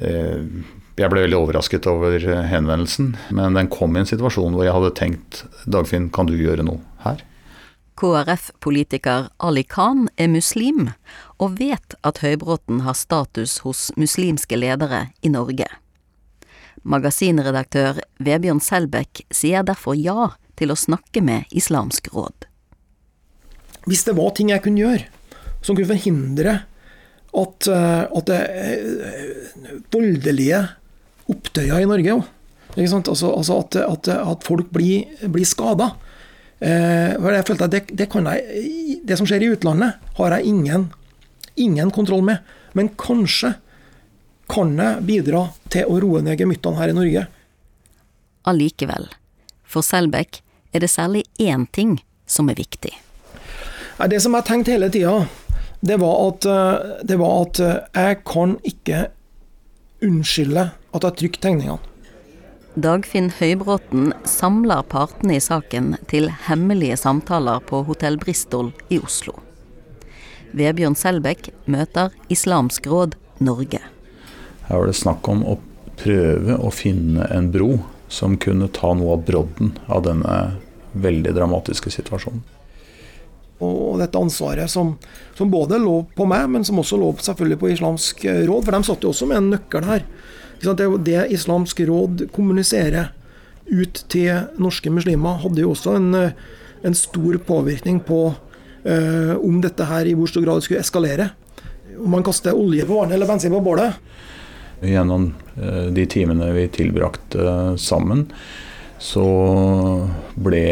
Jeg 0.00 1.12
ble 1.12 1.26
veldig 1.26 1.42
overrasket 1.42 1.84
over 1.92 2.24
henvendelsen, 2.48 3.18
men 3.36 3.58
den 3.58 3.68
kom 3.68 3.92
i 3.96 4.00
en 4.00 4.08
situasjon 4.08 4.56
hvor 4.56 4.64
jeg 4.64 4.78
hadde 4.78 4.96
tenkt 4.96 5.44
Dagfinn, 5.68 6.08
kan 6.08 6.30
du 6.30 6.40
gjøre 6.40 6.64
noe 6.64 6.80
her? 7.04 7.20
KrF-politiker 8.00 9.28
Ali 9.44 9.62
Khan 9.68 10.06
er 10.16 10.30
muslim, 10.32 10.88
og 11.36 11.58
vet 11.58 11.96
at 12.06 12.22
Høybråten 12.24 12.80
har 12.86 12.96
status 12.96 13.58
hos 13.66 13.90
muslimske 14.00 14.56
ledere 14.56 15.10
i 15.20 15.32
Norge. 15.32 15.66
Magasinredaktør 16.80 18.00
Vebjørn 18.24 18.62
Selbekk 18.64 19.26
sier 19.28 19.66
derfor 19.68 19.98
ja 19.98 20.30
til 20.56 20.72
å 20.72 20.78
snakke 20.80 21.20
med 21.24 21.52
Islamsk 21.52 22.08
råd. 22.14 22.48
Hvis 23.84 24.06
det 24.08 24.16
var 24.16 24.32
ting 24.36 24.52
jeg 24.52 24.64
kunne 24.64 24.80
gjøre 24.80 25.06
som 25.60 25.76
kunne 25.76 25.92
forhindre 25.92 26.58
at, 27.36 27.68
at 27.68 28.30
det 28.32 28.40
voldelige 29.92 30.64
opptøyer 31.30 31.84
i 31.84 31.88
Norge 31.88 32.22
altså, 32.76 33.28
altså 33.28 33.58
at, 33.60 33.76
at, 33.84 34.08
at, 34.08 34.46
folk 34.46 34.70
blir, 34.72 35.04
blir 35.28 35.48
skada. 35.48 35.92
Eh, 36.60 37.16
jeg 37.16 37.46
følte 37.48 37.66
at 37.66 37.72
det, 37.72 37.82
det, 37.96 38.06
jeg, 38.06 39.00
det, 39.04 39.16
som 39.16 39.28
skjer 39.28 39.44
i 39.44 39.50
utlandet, 39.54 40.00
har 40.18 40.36
jeg 40.36 40.52
ingen, 40.52 40.90
ingen 41.56 41.90
kontroll 41.94 42.22
med. 42.26 42.44
Men 42.76 42.92
kanskje 43.00 43.54
kan 44.50 44.74
jeg 44.78 45.04
bidra 45.08 45.46
til 45.72 45.88
å 45.88 46.00
roe 46.02 46.22
ned 46.26 46.40
gemyttene 46.40 46.80
her 46.80 46.92
i 46.92 46.96
Norge. 46.96 47.26
Allikevel, 48.50 49.08
for 49.64 49.86
Selbekk 49.86 50.40
er 50.74 50.84
det 50.84 50.90
særlig 50.92 51.24
én 51.40 51.66
ting 51.72 51.98
som 52.30 52.50
er 52.50 52.58
viktig. 52.58 52.92
Det 54.00 54.20
som 54.22 54.34
jeg 54.36 54.46
tenkte 54.48 54.74
hele 54.74 54.88
tida, 54.92 55.26
det 55.80 55.96
det 56.00 57.16
var 57.20 57.42
at 57.44 57.60
jeg 57.60 58.20
kan 58.28 58.56
ikke 58.64 59.08
unnskylde 60.04 60.70
at 60.70 61.06
jeg 61.06 61.16
trykte 61.20 61.44
tegningene. 61.44 61.89
Dagfinn 62.78 63.32
Høybråten 63.34 64.12
samler 64.22 64.84
partene 64.86 65.34
i 65.34 65.42
saken 65.42 65.96
til 66.10 66.28
hemmelige 66.46 66.94
samtaler 67.00 67.58
på 67.66 67.80
Hotell 67.88 68.14
Bristol 68.20 68.70
i 68.94 69.00
Oslo. 69.02 69.34
Vebjørn 70.54 70.94
Selbekk 70.94 71.48
møter 71.66 72.14
Islamsk 72.30 72.86
Råd 72.86 73.16
Norge. 73.42 73.82
Her 74.68 74.78
var 74.78 74.86
det 74.86 74.94
snakk 75.00 75.26
om 75.32 75.42
å 75.42 75.56
prøve 75.98 76.60
å 76.62 76.70
finne 76.70 77.26
en 77.34 77.50
bro 77.50 77.72
som 78.10 78.38
kunne 78.38 78.70
ta 78.70 78.94
noe 78.94 79.18
av 79.18 79.26
brodden 79.26 79.74
av 79.90 80.06
denne 80.06 80.38
veldig 80.94 81.34
dramatiske 81.34 81.90
situasjonen. 81.90 82.44
Og 83.66 83.98
dette 83.98 84.16
ansvaret 84.18 84.70
som, 84.70 84.94
som 85.34 85.50
både 85.50 85.78
lå 85.82 86.04
på 86.14 86.24
meg, 86.24 86.46
men 86.54 86.62
som 86.64 86.78
også 86.80 86.96
lå 87.02 87.10
selvfølgelig 87.18 87.58
på 87.60 87.74
Islamsk 87.74 88.22
Råd, 88.46 88.62
for 88.62 88.78
de 88.78 88.86
satt 88.86 89.02
jo 89.04 89.10
også 89.10 89.26
med 89.26 89.42
en 89.42 89.50
nøkkel 89.56 89.90
her. 89.90 90.06
Det 90.60 90.84
er 90.84 90.90
jo 90.90 91.00
det 91.00 91.24
Islamsk 91.32 91.80
råd 91.88 92.26
kommuniserer 92.34 93.14
ut 93.70 94.04
til 94.10 94.46
norske 94.60 94.90
muslimer, 94.92 95.38
hadde 95.44 95.62
jo 95.62 95.72
også 95.72 95.94
en, 95.96 96.14
en 96.84 96.96
stor 96.96 97.38
påvirkning 97.46 98.00
på 98.06 98.22
uh, 98.30 99.34
om 99.38 99.60
dette 99.62 99.86
her 99.86 100.08
i 100.08 100.16
hvor 100.18 100.30
stor 100.30 100.44
grad 100.46 100.64
skulle 100.64 100.82
eskalere. 100.82 101.30
Om 102.00 102.16
man 102.16 102.26
kaster 102.26 102.56
olje 102.56 102.86
på 102.88 102.98
vannet 102.98 103.16
eller 103.16 103.30
bensin 103.30 103.54
på 103.54 103.62
bålet. 103.64 104.00
Gjennom 104.82 105.30
uh, 105.60 105.86
de 105.94 106.06
timene 106.10 106.50
vi 106.56 106.66
tilbrakte 106.80 107.46
uh, 107.46 107.78
sammen, 107.80 108.26
så 109.00 109.24
ble, 110.36 110.66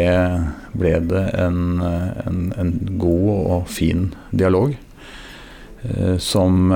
ble 0.77 0.93
det 1.09 1.23
en, 1.41 1.79
en, 1.81 2.41
en, 2.61 2.75
god 3.01 3.29
og 3.55 3.71
fin 3.73 4.11
dialog 4.29 4.75
som 6.21 6.67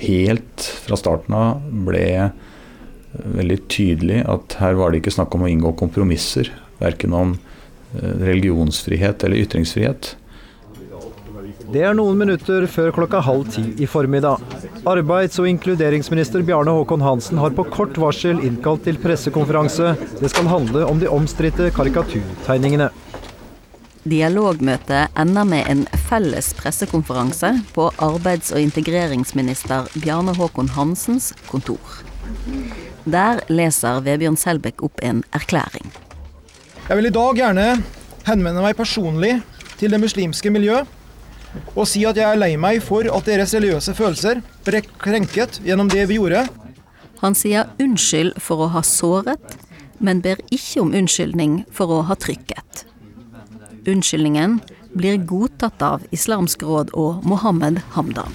helt 0.00 0.68
fra 0.86 0.98
starten 0.98 1.34
av 1.36 1.64
ble 1.86 2.06
veldig 3.24 3.58
tydelig 3.72 4.22
at 4.28 4.58
her 4.60 4.76
var 4.78 4.92
det 4.92 5.02
ikke 5.02 5.14
snakk 5.14 5.34
om 5.36 5.46
å 5.46 5.50
inngå 5.50 5.72
kompromisser. 5.78 6.50
Verken 6.80 7.14
om 7.16 7.34
eh, 7.36 8.14
religionsfrihet 8.28 9.24
eller 9.24 9.40
ytringsfrihet. 9.44 10.14
Det 11.66 11.82
er 11.82 11.96
noen 11.98 12.18
minutter 12.20 12.66
før 12.70 12.92
klokka 12.94 13.18
halv 13.26 13.48
ti 13.50 13.64
i 13.82 13.88
formiddag. 13.90 14.42
Arbeids- 14.86 15.40
og 15.42 15.48
inkluderingsminister 15.50 16.44
Bjarne 16.46 16.74
Håkon 16.76 17.02
Hansen 17.02 17.40
har 17.42 17.56
på 17.56 17.64
kort 17.72 17.98
varsel 17.98 18.38
innkalt 18.46 18.84
til 18.86 19.00
pressekonferanse. 19.02 19.96
Det 20.20 20.30
skal 20.30 20.50
handle 20.52 20.84
om 20.86 21.00
de 21.02 21.10
omstridte 21.10 21.72
karikaturtegningene. 21.74 22.92
Dialogmøtet 24.06 25.10
ender 25.18 25.46
med 25.48 25.66
en 25.66 25.80
felles 26.06 26.52
pressekonferanse 26.54 27.48
på 27.74 27.88
arbeids- 27.98 28.52
og 28.54 28.62
integreringsminister 28.62 29.88
Bjarne 29.98 30.34
Håkon 30.36 30.70
Hansens 30.76 31.32
kontor. 31.50 31.80
Der 33.02 33.42
leser 33.50 33.98
Vebjørn 34.06 34.38
Selbekk 34.38 34.84
opp 34.86 35.02
en 35.02 35.24
erklæring. 35.34 35.90
Jeg 36.86 37.00
vil 37.00 37.10
i 37.10 37.14
dag 37.18 37.42
gjerne 37.42 37.66
henvende 38.28 38.62
meg 38.62 38.78
personlig 38.78 39.40
til 39.80 39.90
det 39.90 40.00
muslimske 40.02 40.54
miljø 40.54 40.84
og 41.74 41.86
si 41.88 42.04
at 42.06 42.18
jeg 42.18 42.28
er 42.30 42.38
lei 42.38 42.54
meg 42.60 42.82
for 42.84 43.08
at 43.10 43.26
deres 43.26 43.54
religiøse 43.56 43.94
følelser 43.96 44.42
ble 44.66 44.84
krenket 45.02 45.60
gjennom 45.66 45.90
det 45.90 46.06
vi 46.06 46.20
gjorde. 46.20 46.46
Han 47.24 47.34
sier 47.34 47.72
unnskyld 47.82 48.36
for 48.38 48.66
å 48.66 48.72
ha 48.76 48.86
såret, 48.86 49.56
men 49.98 50.20
ber 50.22 50.38
ikke 50.52 50.84
om 50.84 50.94
unnskyldning 50.94 51.64
for 51.74 51.90
å 51.90 52.02
ha 52.06 52.14
trykket. 52.14 52.85
Unnskyldningen 53.86 54.60
blir 54.92 55.16
godtatt 55.16 55.82
av 55.82 56.02
Islamsk 56.10 56.62
råd 56.66 56.90
og 56.98 57.22
Mohammed 57.28 57.78
Hamdan. 57.94 58.32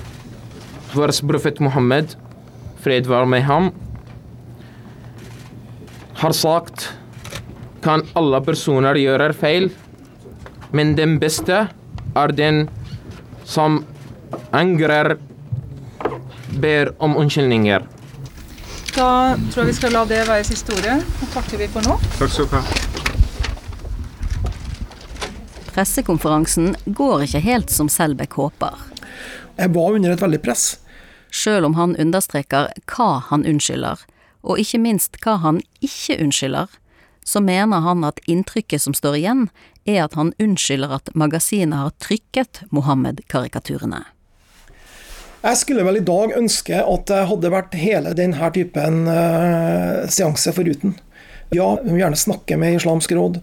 Vår 0.93 1.11
profet 1.27 1.59
Mohammed, 1.59 2.15
fred 2.79 3.07
var 3.07 3.25
med 3.25 3.43
ham, 3.43 3.71
har 6.21 6.31
sagt 6.37 6.91
kan 7.83 8.05
alle 8.15 8.39
personer 8.45 8.95
gjøre 8.95 9.31
feil, 9.33 9.71
men 10.71 10.95
den 10.95 11.17
beste 11.19 11.65
er 12.15 12.35
den 12.37 12.67
som 13.43 13.81
angrer, 14.55 15.17
ber 16.61 16.93
om 16.99 17.17
unnskyldninger. 17.17 17.83
Da 18.95 19.35
tror 19.51 19.63
jeg 19.63 19.71
vi 19.71 19.77
skal 19.81 19.95
la 19.95 20.05
det 20.07 20.23
være 20.27 20.47
siste 20.47 20.75
ordet. 20.75 20.99
Nå 21.19 21.31
takker 21.35 21.63
vi 21.63 21.71
for 21.71 21.87
nå. 21.87 21.99
Takk 22.19 22.35
skal 22.35 22.51
du 22.51 22.57
ha. 22.59 22.90
Pressekonferansen 25.71 26.75
går 26.85 27.25
ikke 27.25 27.43
helt 27.45 27.71
som 27.71 27.89
Selbekk 27.89 28.35
håper. 28.39 28.75
Jeg 29.55 29.71
var 29.75 29.95
under 29.95 30.11
et 30.11 30.21
veldig 30.21 30.41
press. 30.43 30.65
Sjøl 31.31 31.63
om 31.67 31.77
han 31.79 31.95
understreker 31.99 32.71
hva 32.91 33.11
han 33.29 33.45
unnskylder, 33.47 34.03
og 34.43 34.59
ikke 34.59 34.81
minst 34.83 35.19
hva 35.23 35.37
han 35.43 35.61
ikke 35.79 36.19
unnskylder, 36.19 36.67
så 37.23 37.39
mener 37.39 37.85
han 37.85 38.03
at 38.03 38.19
inntrykket 38.27 38.83
som 38.83 38.95
står 38.97 39.19
igjen, 39.21 39.45
er 39.85 40.03
at 40.05 40.17
han 40.17 40.33
unnskylder 40.41 40.97
at 40.97 41.11
magasinet 41.15 41.77
har 41.77 41.93
trykket 42.03 42.65
Mohammed-karikaturene. 42.73 44.03
Jeg 45.41 45.57
skulle 45.57 45.85
vel 45.87 45.97
i 45.97 46.05
dag 46.05 46.35
ønske 46.37 46.83
at 46.83 47.07
det 47.09 47.23
hadde 47.31 47.53
vært 47.53 47.77
hele 47.79 48.11
denne 48.17 48.49
typen 48.53 49.07
uh, 49.09 50.03
seanse 50.11 50.53
foruten. 50.53 50.99
Ja, 51.51 51.73
vi 51.81 51.93
må 51.93 51.97
gjerne 51.97 52.19
snakke 52.19 52.59
med 52.61 52.77
Islamsk 52.77 53.15
råd, 53.17 53.39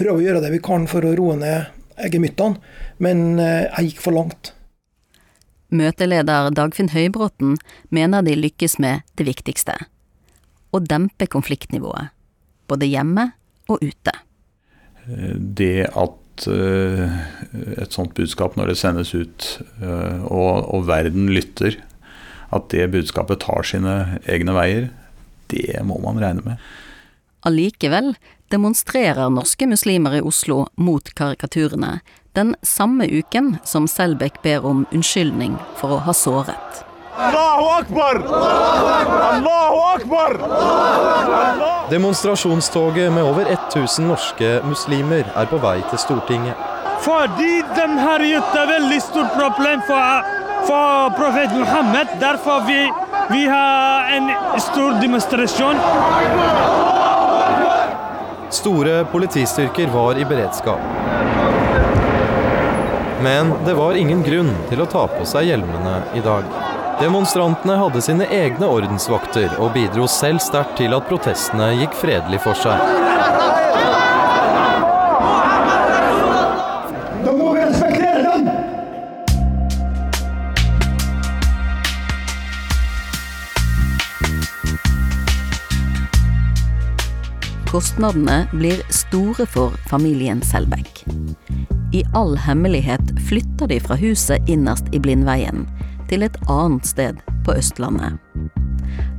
prøve 0.00 0.20
å 0.20 0.24
gjøre 0.24 0.42
det 0.44 0.54
vi 0.54 0.62
kan 0.64 0.88
for 0.90 1.06
å 1.06 1.14
roe 1.18 1.36
ned 1.40 2.10
gemyttene, 2.10 2.58
men 3.04 3.38
uh, 3.40 3.68
jeg 3.68 3.92
gikk 3.92 4.02
for 4.06 4.16
langt. 4.16 4.54
Møteleder 5.70 6.50
Dagfinn 6.54 6.90
Høybråten 6.90 7.54
mener 7.94 8.24
de 8.26 8.34
lykkes 8.38 8.80
med 8.82 9.04
det 9.20 9.28
viktigste 9.28 9.76
å 10.74 10.80
dempe 10.82 11.28
konfliktnivået, 11.30 12.10
både 12.70 12.88
hjemme 12.90 13.30
og 13.70 13.82
ute. 13.82 14.14
Det 15.06 15.86
at 15.88 16.46
uh, 16.50 17.20
et 17.76 17.94
sånt 17.94 18.14
budskap, 18.16 18.56
når 18.58 18.72
det 18.72 18.80
sendes 18.80 19.14
ut 19.14 19.46
uh, 19.82 20.26
og, 20.26 20.66
og, 20.70 20.86
verden 20.90 21.30
lytter, 21.34 21.78
at 22.50 22.70
det 22.74 22.90
budskapet 22.94 23.42
tar 23.44 23.66
sine 23.66 23.96
egne 24.30 24.54
veier, 24.56 24.88
det 25.50 25.82
må 25.86 25.98
man 26.02 26.18
regne 26.22 26.46
med. 26.46 26.70
Allikevel 27.46 28.12
demonstrerer 28.50 29.30
norske 29.30 29.66
muslimer 29.66 30.18
i 30.18 30.20
Oslo 30.26 30.66
mot 30.76 31.14
karikaturene 31.14 32.00
den 32.32 32.54
samme 32.62 33.06
uken 33.06 33.56
som 33.64 33.88
Selbekk 33.88 34.42
ber 34.42 34.66
om 34.66 34.86
unnskyldning 34.92 35.56
for 35.78 35.96
å 35.96 36.02
ha 36.06 36.14
såret. 36.14 36.84
Allahu 37.20 37.66
akbar! 37.74 38.20
Allahu 39.30 39.80
akbar! 39.94 40.36
Demonstrasjonstoget 41.90 43.12
med 43.12 43.26
over 43.26 43.50
1000 43.50 44.08
norske 44.08 44.60
muslimer 44.64 45.26
er 45.34 45.50
på 45.50 45.58
vei 45.62 45.80
til 45.90 45.98
Stortinget. 45.98 46.56
Fordi 47.00 47.62
de 47.76 47.86
har 47.98 48.22
gitt 48.24 48.56
et 48.62 48.70
veldig 48.70 49.00
stort 49.02 49.34
problem 49.34 49.82
for, 49.88 50.32
for 50.68 51.10
profet 51.18 51.52
Muhammed. 51.56 52.14
Derfor 52.20 52.62
vi, 52.68 52.80
vi 53.32 53.46
har 53.48 54.14
en 54.16 54.30
stor 54.60 55.00
demonstrasjon. 55.02 55.76
Store 58.50 59.04
politistyrker 59.04 59.86
var 59.86 60.18
i 60.18 60.24
beredskap. 60.24 60.80
Men 63.22 63.52
det 63.64 63.74
var 63.74 63.94
ingen 63.94 64.22
grunn 64.22 64.50
til 64.68 64.82
å 64.82 64.86
ta 64.90 65.04
på 65.12 65.26
seg 65.28 65.46
hjelmene 65.52 66.00
i 66.18 66.22
dag. 66.24 66.48
Demonstrantene 67.00 67.76
hadde 67.78 68.02
sine 68.02 68.26
egne 68.26 68.66
ordensvakter 68.66 69.54
og 69.62 69.70
bidro 69.76 70.08
selv 70.10 70.42
sterkt 70.42 70.74
til 70.80 70.96
at 70.96 71.06
protestene 71.08 71.70
gikk 71.78 71.94
fredelig 72.00 72.42
for 72.42 72.58
seg. 72.58 73.59
Kostnadene 87.70 88.48
blir 88.52 88.80
store 88.90 89.44
for 89.46 89.70
familien 89.86 90.40
Selbekk. 90.42 91.04
I 91.94 92.00
all 92.18 92.32
hemmelighet 92.36 93.12
flytter 93.28 93.68
de 93.70 93.76
fra 93.80 93.94
huset 93.94 94.48
innerst 94.50 94.88
i 94.90 94.98
Blindveien 94.98 95.68
til 96.10 96.24
et 96.26 96.34
annet 96.50 96.88
sted 96.90 97.20
på 97.46 97.54
Østlandet. 97.54 98.16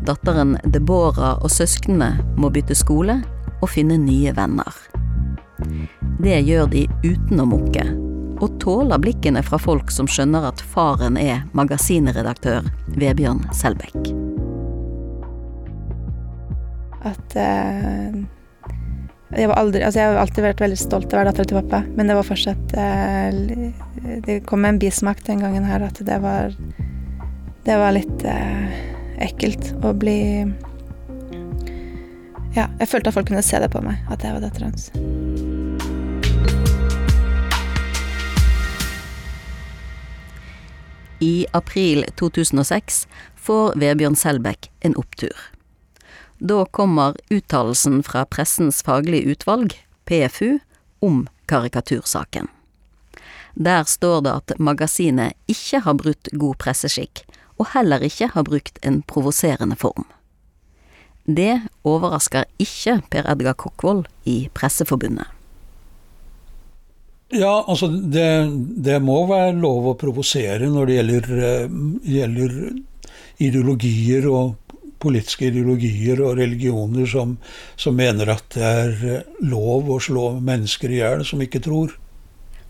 Datteren 0.03 0.57
Deborah 0.67 1.37
og 1.39 1.47
søsknene 1.47 2.09
må 2.35 2.49
bytte 2.51 2.75
skole 2.75 3.21
og 3.61 3.71
finne 3.71 3.95
nye 4.03 4.35
venner. 4.35 4.75
Det 6.19 6.41
gjør 6.43 6.67
de 6.75 6.83
uten 7.05 7.39
å 7.39 7.47
mukke, 7.53 7.87
og 8.43 8.59
tåler 8.59 8.99
blikkene 8.99 9.45
fra 9.47 9.61
folk 9.63 9.95
som 9.95 10.11
skjønner 10.11 10.49
at 10.51 10.65
faren 10.75 11.15
er 11.15 11.47
magasinredaktør 11.55 12.67
Vebjørn 12.99 13.47
Selbekk. 13.55 14.11
At 17.07 17.39
uh, 17.39 18.21
jeg, 19.31 19.51
aldri, 19.55 19.81
altså 19.85 20.01
jeg 20.01 20.11
har 20.11 20.19
alltid 20.19 20.43
vært 20.43 20.63
veldig 20.63 20.79
stolt 20.79 21.11
av 21.11 21.15
å 21.15 21.19
være 21.21 21.31
datter 21.31 21.47
til 21.47 21.59
pappa, 21.61 21.81
men 21.95 22.09
det 22.09 22.17
var 22.17 22.27
fortsatt 22.27 22.73
eh, 22.75 23.69
Det 24.25 24.41
kom 24.49 24.65
en 24.67 24.79
bismak 24.81 25.23
den 25.27 25.43
gangen 25.43 25.67
her 25.67 25.85
at 25.87 26.01
det 26.03 26.17
var 26.23 26.55
Det 27.63 27.77
var 27.79 27.95
litt 27.95 28.25
eh, 28.27 28.75
ekkelt 29.23 29.71
å 29.85 29.93
bli 29.95 30.19
Ja, 32.57 32.67
jeg 32.81 32.89
følte 32.91 33.11
at 33.11 33.15
folk 33.15 33.31
kunne 33.31 33.45
se 33.45 33.61
det 33.63 33.71
på 33.71 33.83
meg, 33.85 34.03
at 34.11 34.25
jeg 34.25 34.35
var 34.35 34.43
dattera 34.43 34.67
hans. 34.67 34.91
I 41.21 41.45
april 41.55 42.03
2006 42.19 43.05
får 43.39 43.79
Vebjørn 43.79 44.17
Selbekk 44.19 44.67
en 44.83 44.97
opptur. 44.99 45.37
Da 46.43 46.65
kommer 46.65 47.15
uttalelsen 47.30 47.99
fra 48.04 48.25
Pressens 48.25 48.82
faglige 48.82 49.36
utvalg, 49.36 49.75
PFU, 50.10 50.58
om 50.99 51.27
karikatursaken. 51.45 52.47
Der 53.54 53.84
står 53.84 54.23
det 54.25 54.34
at 54.39 54.54
magasinet 54.58 55.38
ikke 55.45 55.84
har 55.86 55.99
brutt 55.99 56.32
god 56.34 56.58
presseskikk, 56.63 57.21
og 57.62 57.69
heller 57.75 58.01
ikke 58.01 58.32
har 58.34 58.47
brukt 58.47 58.82
en 58.82 59.04
provoserende 59.06 59.77
form. 59.77 60.08
Det 61.30 61.60
overrasker 61.86 62.49
ikke 62.58 62.97
Per 63.13 63.30
Edgar 63.30 63.54
Kokkvold 63.54 64.08
i 64.25 64.47
Presseforbundet. 64.58 65.30
Ja, 67.30 67.62
altså 67.69 67.86
det, 67.88 68.32
det, 68.82 68.97
må 69.06 69.27
være 69.30 69.54
lov 69.62 69.91
å 69.93 69.99
provosere 69.99 70.65
når 70.73 70.89
det 70.89 70.97
gjelder, 70.97 71.30
gjelder, 72.01 72.56
ideologier 73.41 74.27
og 74.30 74.58
politiske 75.01 75.49
ideologier 75.49 76.21
og 76.21 76.37
religioner 76.39 77.09
som, 77.09 77.35
som, 77.75 77.97
mener 77.97 78.29
at 78.33 78.45
det 78.55 78.69
er 78.69 79.25
lov 79.43 79.89
å 79.89 79.99
slå 80.01 80.27
mennesker 80.39 80.93
i 80.93 81.01
hjel 81.01 81.25
som 81.27 81.41
ikke 81.43 81.63
tror. 81.65 81.97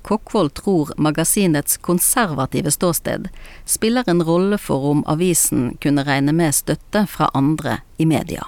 Kokkvold 0.07 0.55
tror 0.57 0.93
magasinets 0.97 1.77
konservative 1.77 2.71
ståsted 2.73 3.27
spiller 3.69 4.07
en 4.09 4.23
rolle 4.25 4.57
for 4.57 4.87
om 4.95 5.03
avisen 5.11 5.75
kunne 5.83 6.05
regne 6.07 6.33
med 6.33 6.55
støtte 6.57 7.05
fra 7.11 7.29
andre 7.37 7.81
i 8.01 8.07
media. 8.09 8.47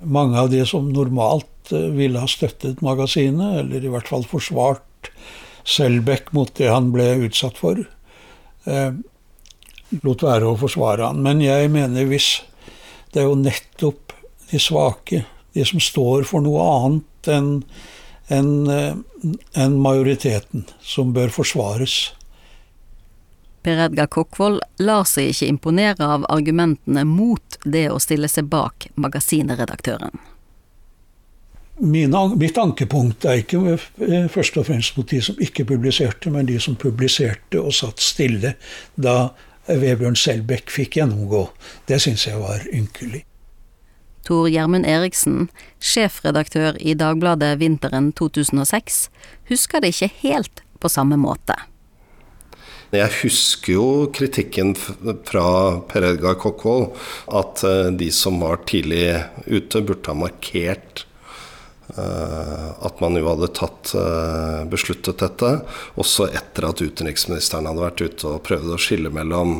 Mange 0.00 0.40
av 0.40 0.50
de 0.50 0.64
som 0.66 0.88
normalt 0.90 1.70
ville 1.70 2.18
ha 2.18 2.26
støttet 2.26 2.80
magasinet, 2.82 3.60
eller 3.62 3.84
i 3.84 3.92
hvert 3.92 4.08
fall 4.08 4.26
forsvart 4.26 5.12
Selbekk 5.70 6.32
mot 6.32 6.50
det 6.56 6.70
han 6.72 6.88
ble 6.94 7.04
utsatt 7.26 7.58
for, 7.60 7.78
eh, 8.64 8.92
lot 10.04 10.24
være 10.24 10.48
å 10.48 10.58
forsvare 10.60 11.10
han. 11.10 11.22
Men 11.24 11.42
jeg 11.44 11.70
mener 11.72 12.08
hvis 12.10 12.32
det 13.12 13.22
er 13.22 13.30
jo 13.30 13.38
nettopp 13.38 14.14
de 14.50 14.60
svake, 14.62 15.24
de 15.54 15.66
som 15.66 15.82
står 15.82 16.26
for 16.28 16.44
noe 16.44 16.62
annet 16.62 17.30
enn 17.30 17.54
en, 18.30 19.04
en 19.58 19.76
majoriteten, 19.82 20.64
som 20.80 21.12
bør 21.12 21.32
forsvares. 21.34 22.12
Per 23.66 23.80
Edgar 23.84 24.06
Kokkvold 24.06 24.60
lar 24.80 25.04
seg 25.08 25.32
ikke 25.32 25.48
imponere 25.50 26.06
av 26.14 26.26
argumentene 26.32 27.04
mot 27.04 27.58
det 27.64 27.88
å 27.92 27.98
stille 28.00 28.30
seg 28.30 28.48
bak 28.52 28.86
magasinredaktøren. 28.94 30.14
Mine, 31.80 32.22
mitt 32.36 32.58
ankepunkt 32.60 33.24
er 33.24 33.40
ikke 33.40 33.60
eh, 33.74 34.26
først 34.28 34.58
og 34.60 34.66
fremst 34.68 34.96
mot 34.98 35.08
de 35.08 35.20
som 35.24 35.38
ikke 35.40 35.64
publiserte, 35.68 36.32
men 36.32 36.48
de 36.48 36.58
som 36.60 36.76
publiserte 36.76 37.60
og 37.60 37.72
satt 37.72 38.02
stille 38.04 38.54
da 39.00 39.30
Vebjørn 39.78 40.18
Selbekk 40.18 40.72
fikk 40.72 40.98
gjennomgå. 40.98 41.46
Det 41.86 42.00
syns 42.02 42.26
jeg 42.26 42.40
var 42.40 42.64
ynkelig. 42.74 43.24
Tor 44.26 44.48
Gjermund 44.50 44.86
Eriksen, 44.86 45.48
sjefredaktør 45.80 46.76
i 46.78 46.94
Dagbladet 46.98 47.54
vinteren 47.62 48.10
2006, 48.18 49.08
husker 49.48 49.80
det 49.80 49.94
ikke 49.94 50.10
helt 50.20 50.62
på 50.80 50.90
samme 50.92 51.16
måte. 51.20 51.56
Jeg 52.90 53.10
husker 53.20 53.76
jo 53.76 53.86
kritikken 54.10 54.72
fra 54.74 55.44
Per 55.86 56.06
Edgar 56.08 56.34
Kokkvold, 56.42 56.88
at 57.38 57.62
eh, 57.66 57.92
de 57.94 58.10
som 58.10 58.40
var 58.42 58.64
tidlig 58.66 59.04
ute, 59.46 59.84
burde 59.86 60.10
ha 60.10 60.16
markert 60.18 61.04
at 61.98 63.00
man 63.00 63.16
jo 63.18 63.28
hadde 63.28 63.48
tatt 63.56 63.94
eh, 63.98 64.60
besluttet 64.70 65.22
dette, 65.22 65.54
også 66.00 66.28
etter 66.30 66.68
at 66.68 66.82
utenriksministeren 66.82 67.66
hadde 67.66 67.82
vært 67.82 68.04
ute 68.04 68.28
og 68.30 68.44
prøvd 68.46 68.74
å 68.74 68.78
skille 68.80 69.12
mellom 69.14 69.58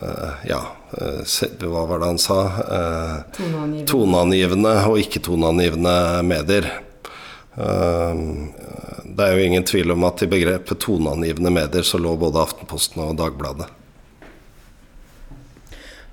eh, 0.00 0.48
ja, 0.50 0.62
hva 0.94 1.84
var 1.90 2.02
det 2.02 2.10
han 2.12 2.20
sa? 2.22 2.40
Toneangivende, 3.36 3.86
toneangivende 3.90 4.74
og 4.90 4.98
ikke-toneangivende 5.02 5.94
medier. 6.26 6.68
Det 7.54 9.26
er 9.26 9.34
jo 9.34 9.46
ingen 9.46 9.66
tvil 9.66 9.94
om 9.94 10.06
at 10.06 10.22
i 10.22 10.30
begrepet 10.30 10.82
toneangivende 10.82 11.50
medier 11.54 11.86
så 11.86 11.98
lå 12.02 12.14
både 12.18 12.42
Aftenposten 12.42 13.02
og 13.02 13.16
Dagbladet. 13.18 13.70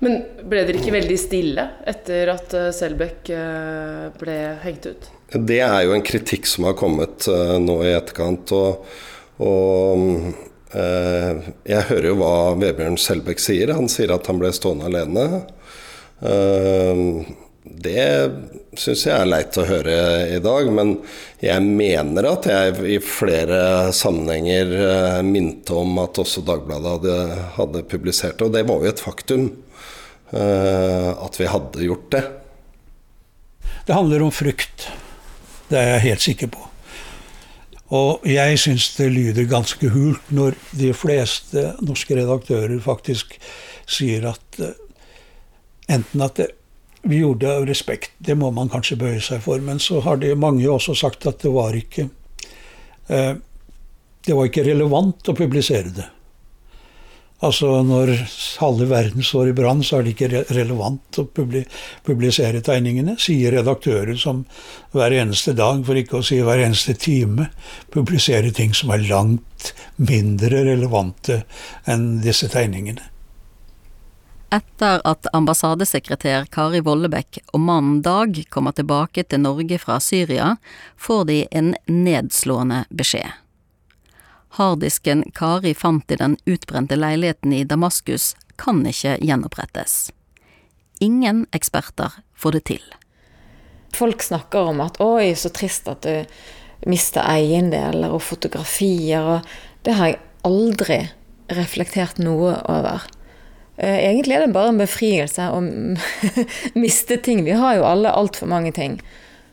Men 0.02 0.18
ble 0.50 0.64
dere 0.66 0.80
ikke 0.80 0.94
veldig 0.96 1.16
stille 1.20 1.64
etter 1.88 2.32
at 2.32 2.54
Selbekk 2.74 3.30
ble 4.18 4.38
hengt 4.64 4.88
ut? 4.90 5.10
Det 5.32 5.60
er 5.62 5.84
jo 5.86 5.94
en 5.94 6.04
kritikk 6.04 6.48
som 6.50 6.66
har 6.66 6.74
kommet 6.76 7.28
uh, 7.30 7.54
nå 7.62 7.78
i 7.86 7.94
etterkant. 7.94 8.50
Og, 8.52 8.82
og 9.46 10.72
jeg 10.72 11.86
hører 11.90 12.08
jo 12.08 12.16
hva 12.18 12.34
Vebjørn 12.58 12.98
Selbekk 13.00 13.40
sier. 13.44 13.74
Han 13.76 13.90
sier 13.92 14.12
at 14.14 14.26
han 14.26 14.40
ble 14.40 14.50
stående 14.56 14.88
alene. 14.88 15.42
Det 17.62 18.06
syns 18.78 19.04
jeg 19.06 19.14
er 19.14 19.28
leit 19.28 19.56
å 19.60 19.66
høre 19.68 19.96
i 20.32 20.38
dag, 20.42 20.70
men 20.74 20.94
jeg 21.42 21.62
mener 21.62 22.26
at 22.30 22.48
jeg 22.50 22.78
i 22.94 22.98
flere 23.04 23.92
sammenhenger 23.94 25.20
minte 25.26 25.76
om 25.76 26.00
at 26.02 26.18
også 26.22 26.42
Dagbladet 26.46 26.94
hadde, 26.96 27.18
hadde 27.58 27.84
publisert 27.90 28.38
det, 28.38 28.48
og 28.48 28.56
det 28.56 28.64
var 28.70 28.82
jo 28.82 28.92
et 28.92 29.04
faktum 29.04 29.46
at 30.32 31.36
vi 31.36 31.46
hadde 31.50 31.84
gjort 31.84 32.06
det. 32.14 32.22
Det 33.86 33.96
handler 33.96 34.22
om 34.24 34.32
frykt. 34.32 34.86
Det 35.68 35.76
er 35.76 35.90
jeg 35.94 36.04
helt 36.06 36.24
sikker 36.24 36.52
på. 36.54 36.62
Og 37.92 38.24
jeg 38.24 38.56
syns 38.60 38.86
det 38.96 39.10
lyder 39.12 39.50
ganske 39.50 39.90
hult 39.92 40.30
når 40.32 40.56
de 40.78 40.94
fleste 40.96 41.74
norske 41.84 42.16
redaktører 42.16 42.80
faktisk 42.80 43.36
sier 43.88 44.30
at 44.30 44.60
uh, 44.62 44.72
enten 45.92 46.24
at 46.24 46.40
det, 46.40 46.48
vi 47.02 47.18
gjorde 47.20 47.44
det 47.44 47.52
av 47.52 47.66
respekt, 47.66 48.14
det 48.22 48.36
må 48.38 48.52
man 48.54 48.70
kanskje 48.72 48.96
bøye 49.00 49.20
seg 49.20 49.42
for, 49.44 49.60
men 49.60 49.80
så 49.82 49.98
har 50.06 50.20
de 50.22 50.30
mange 50.38 50.68
også 50.70 50.94
sagt 50.96 51.26
at 51.26 51.42
det 51.42 51.52
var 51.52 51.76
ikke 51.76 52.06
uh, 53.10 53.34
det 54.22 54.36
var 54.38 54.48
ikke 54.48 54.64
relevant 54.64 55.28
å 55.28 55.36
publisere 55.36 55.90
det. 55.92 56.06
Altså 57.42 57.80
Når 57.82 58.12
halve 58.62 58.86
verden 58.86 59.24
står 59.26 59.50
i 59.50 59.54
brann, 59.56 59.82
så 59.82 59.98
er 59.98 60.06
det 60.06 60.12
ikke 60.14 60.44
relevant 60.54 61.18
å 61.18 61.24
publisere 61.26 62.62
tegningene, 62.62 63.16
sier 63.18 63.56
redaktører 63.56 64.14
som 64.20 64.44
hver 64.94 65.16
eneste 65.18 65.56
dag, 65.58 65.82
for 65.86 65.98
ikke 65.98 66.20
å 66.20 66.26
si 66.26 66.38
hver 66.44 66.62
eneste 66.62 66.94
time, 66.94 67.48
publiserer 67.90 68.54
ting 68.54 68.76
som 68.78 68.94
er 68.94 69.08
langt 69.08 69.72
mindre 69.98 70.62
relevante 70.68 71.42
enn 71.90 72.20
disse 72.22 72.46
tegningene. 72.52 73.08
Etter 74.52 75.00
at 75.08 75.26
ambassadesekretær 75.32 76.44
Kari 76.52 76.82
Vollebekk 76.84 77.40
og 77.56 77.62
mannen 77.64 78.02
Dag 78.04 78.36
kommer 78.52 78.76
tilbake 78.76 79.24
til 79.24 79.40
Norge 79.42 79.78
fra 79.80 79.96
Syria, 79.98 80.58
får 81.00 81.24
de 81.30 81.38
en 81.50 81.72
nedslående 81.88 82.84
beskjed. 82.92 83.41
Harddisken 84.58 85.24
Kari 85.34 85.74
fant 85.74 86.10
i 86.12 86.18
den 86.20 86.36
utbrente 86.44 86.96
leiligheten 86.96 87.52
i 87.56 87.64
Damaskus, 87.64 88.34
kan 88.60 88.82
ikke 88.86 89.16
gjenopprettes. 89.24 90.10
Ingen 91.00 91.46
eksperter 91.56 92.20
får 92.36 92.58
det 92.58 92.64
til. 92.68 92.82
Folk 93.96 94.22
snakker 94.22 94.68
om 94.72 94.80
at 94.84 95.00
'oi, 95.00 95.34
så 95.34 95.48
trist 95.48 95.88
at 95.88 96.04
du 96.04 96.24
mister 96.86 97.24
eiendeler 97.24 98.12
og 98.12 98.22
fotografier', 98.22 99.24
og 99.24 99.40
det 99.84 99.94
har 99.94 100.12
jeg 100.12 100.20
aldri 100.44 101.00
reflektert 101.52 102.18
noe 102.18 102.54
over. 102.68 103.02
Eh, 103.76 103.98
egentlig 104.10 104.36
er 104.36 104.46
det 104.46 104.54
bare 104.54 104.72
en 104.72 104.80
befrielse 104.80 105.48
å 105.48 105.60
miste 106.84 107.16
ting. 107.16 107.44
Vi 107.44 107.56
har 107.56 107.76
jo 107.76 107.86
alle 107.88 108.12
altfor 108.12 108.46
mange 108.46 108.72
ting. 108.72 109.00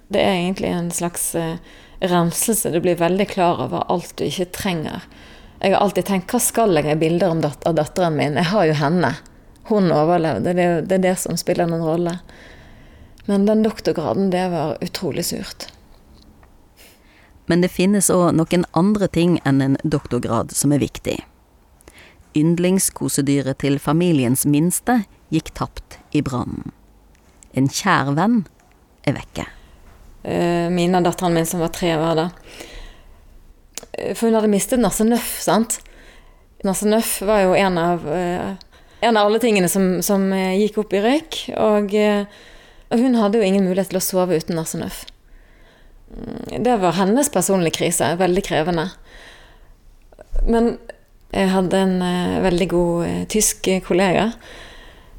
Det 0.10 0.22
er 0.22 0.42
egentlig 0.42 0.72
en 0.74 0.92
slags 0.92 1.36
eh, 1.36 1.58
renselse. 2.00 2.72
Du 2.72 2.80
blir 2.82 2.96
veldig 3.00 3.28
klar 3.30 3.62
over 3.66 3.86
alt 3.92 4.16
du 4.18 4.26
ikke 4.28 4.50
trenger. 4.56 5.06
Jeg 5.60 5.74
har 5.76 5.84
alltid 5.84 6.08
tenkt 6.08 6.32
hva 6.32 6.40
skal 6.40 6.78
jeg 6.78 6.88
med 6.88 7.02
bilder 7.02 7.42
dat 7.44 7.66
av 7.68 7.76
datteren 7.76 8.16
min? 8.16 8.38
Jeg 8.40 8.52
har 8.54 8.70
jo 8.70 8.78
henne. 8.80 9.16
Hun 9.70 9.92
overlevde. 9.92 10.54
Det 10.54 10.64
er, 10.64 10.80
det 10.82 11.00
er 11.00 11.04
det 11.10 11.18
som 11.20 11.38
spiller 11.38 11.68
noen 11.68 11.84
rolle. 11.86 12.16
Men 13.28 13.46
den 13.46 13.62
doktorgraden, 13.66 14.32
det 14.34 14.48
var 14.54 14.80
utrolig 14.82 15.28
surt. 15.28 15.68
Men 17.50 17.62
det 17.62 17.74
finnes 17.74 18.10
òg 18.14 18.32
noen 18.38 18.66
andre 18.78 19.10
ting 19.12 19.38
enn 19.46 19.62
en 19.62 19.78
doktorgrad 19.84 20.56
som 20.56 20.74
er 20.74 20.82
viktig. 20.82 21.20
Yndlingskosedyret 22.38 23.60
til 23.62 23.80
familiens 23.82 24.46
minste 24.46 25.02
gikk 25.34 25.52
tapt 25.58 26.00
i 26.16 26.22
brannen. 26.26 26.72
En 27.58 27.68
kjær 27.70 28.14
venn 28.18 28.44
er 29.04 29.18
vekke. 29.18 29.50
Eh, 30.24 30.70
Mina, 30.70 31.02
datteren 31.02 31.34
min 31.34 31.46
som 31.46 31.60
var 31.60 31.68
tre, 31.68 31.96
var 31.98 32.16
det. 32.16 32.30
Eh, 33.92 34.14
for 34.14 34.28
hun 34.28 34.36
hadde 34.36 34.52
mistet 34.52 34.80
Nasse 34.80 35.06
Nøff, 35.08 35.40
sant. 35.42 35.80
Nasse 36.68 36.88
Nøff 36.88 37.22
var 37.24 37.46
jo 37.46 37.56
en 37.56 37.78
av, 37.80 38.04
uh, 38.04 38.52
en 39.00 39.18
av 39.18 39.30
alle 39.30 39.40
tingene 39.40 39.70
som, 39.72 40.02
som 40.04 40.26
gikk 40.34 40.82
opp 40.82 40.92
i 40.92 41.00
røyk. 41.06 41.38
Og, 41.56 41.96
og, 41.96 42.98
hun 43.00 43.16
hadde 43.16 43.40
jo 43.40 43.48
ingen 43.48 43.64
mulighet 43.64 43.94
til 43.94 44.02
å 44.02 44.04
sove 44.04 44.42
uten 44.42 44.60
Nasse 44.60 44.82
Nøff. 44.82 45.06
Mm, 46.12 46.60
det 46.68 46.76
var 46.84 46.98
hennes 47.00 47.32
personlige 47.32 47.78
krise. 47.80 48.12
Veldig 48.20 48.44
krevende. 48.44 48.90
Men 50.44 50.74
jeg 51.32 51.54
hadde 51.54 51.80
en 51.80 51.96
veldig 52.44 52.68
god 52.74 53.30
tysk 53.32 53.70
kollega 53.86 54.34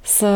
så 0.05 0.31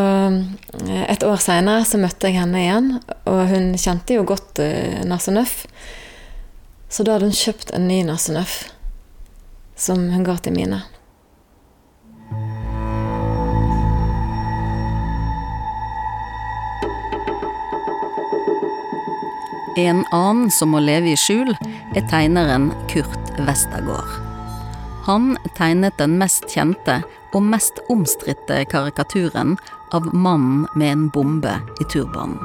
eh, 0.87 1.05
et 1.09 1.25
år 1.25 1.41
seinere 1.41 1.85
så 1.89 2.01
møtte 2.01 2.29
jeg 2.29 2.41
henne 2.41 2.61
igjen, 2.61 2.91
og 3.25 3.41
hun 3.51 3.73
kjente 3.81 4.19
jo 4.19 4.27
godt 4.29 4.61
uh, 4.61 5.01
Nassenøff. 5.09 5.65
Så 6.89 7.07
da 7.07 7.17
hadde 7.17 7.31
hun 7.31 7.39
kjøpt 7.39 7.73
en 7.75 7.89
ny 7.89 8.03
nasenøff, 8.07 8.69
som 9.77 10.11
hun 10.13 10.27
ga 10.27 10.37
til 10.45 10.55
Mine. 10.55 10.85
En 19.75 20.05
annen 20.15 20.53
som 20.55 20.71
må 20.71 20.79
leve 20.85 21.11
i 21.11 21.19
skjul, 21.19 21.51
er 21.99 22.05
tegneren 22.07 22.69
Kurt 22.93 23.33
Westergård. 23.43 24.21
Han 25.09 25.35
tegnet 25.59 25.99
den 25.99 26.15
mest 26.21 26.47
kjente 26.53 27.01
og 27.35 27.43
mest 27.43 27.81
omstridte 27.91 28.63
karikaturen 28.71 29.57
av 29.95 30.07
mannen 30.15 30.67
med 30.75 30.93
en 30.93 31.09
bombe 31.15 31.57
i 31.81 31.87
turbanen. 31.91 32.39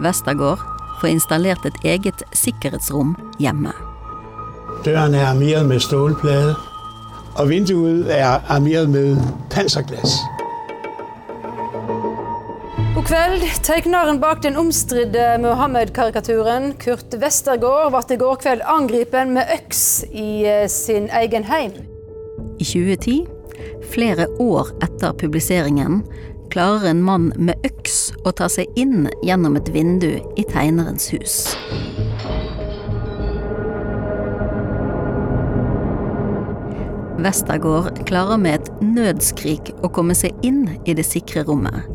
Westergård 0.00 0.60
får 1.00 1.12
installert 1.12 1.66
et 1.68 1.76
eget 1.84 2.24
sikkerhetsrom 2.36 3.14
hjemme. 3.40 3.72
Døren 4.84 5.14
er 5.14 5.30
armeret 5.30 5.66
med 5.68 5.80
stålplate, 5.80 6.56
og 7.36 7.48
vinduet 7.48 8.08
er 8.12 8.40
armeret 8.48 8.90
med 8.90 9.20
panserglass. 9.52 10.18
God 12.96 13.04
kveld. 13.04 13.42
Tegneren 13.62 14.20
bak 14.20 14.42
den 14.42 14.56
omstridte 14.56 15.36
Mohammed-karikaturen, 15.42 16.72
Kurt 16.80 17.12
Westergård, 17.20 17.92
ble 17.92 18.16
i 18.16 18.20
går 18.20 18.40
kveld 18.40 18.64
angripen 18.64 19.34
med 19.36 19.52
øks 19.58 20.04
i 20.12 20.46
eh, 20.48 20.64
sin 20.68 21.10
egen 21.12 21.44
heim. 21.44 21.76
I 22.56 22.64
2010 22.64 23.35
Flere 23.92 24.28
år 24.42 24.72
etter 24.84 25.14
publiseringen 25.18 26.02
klarer 26.52 26.90
en 26.90 27.02
mann 27.02 27.32
med 27.36 27.58
øks 27.66 28.10
å 28.24 28.32
ta 28.36 28.48
seg 28.52 28.70
inn 28.78 29.08
gjennom 29.26 29.58
et 29.58 29.70
vindu 29.74 30.12
i 30.38 30.44
tegnerens 30.48 31.10
hus. 31.14 31.56
Westergård 37.26 38.04
klarer 38.06 38.38
med 38.38 38.60
et 38.60 38.82
nødskrik 38.84 39.72
å 39.82 39.90
komme 39.90 40.14
seg 40.14 40.36
inn 40.46 40.66
i 40.84 40.94
det 40.94 41.06
sikre 41.08 41.46
rommet, 41.48 41.88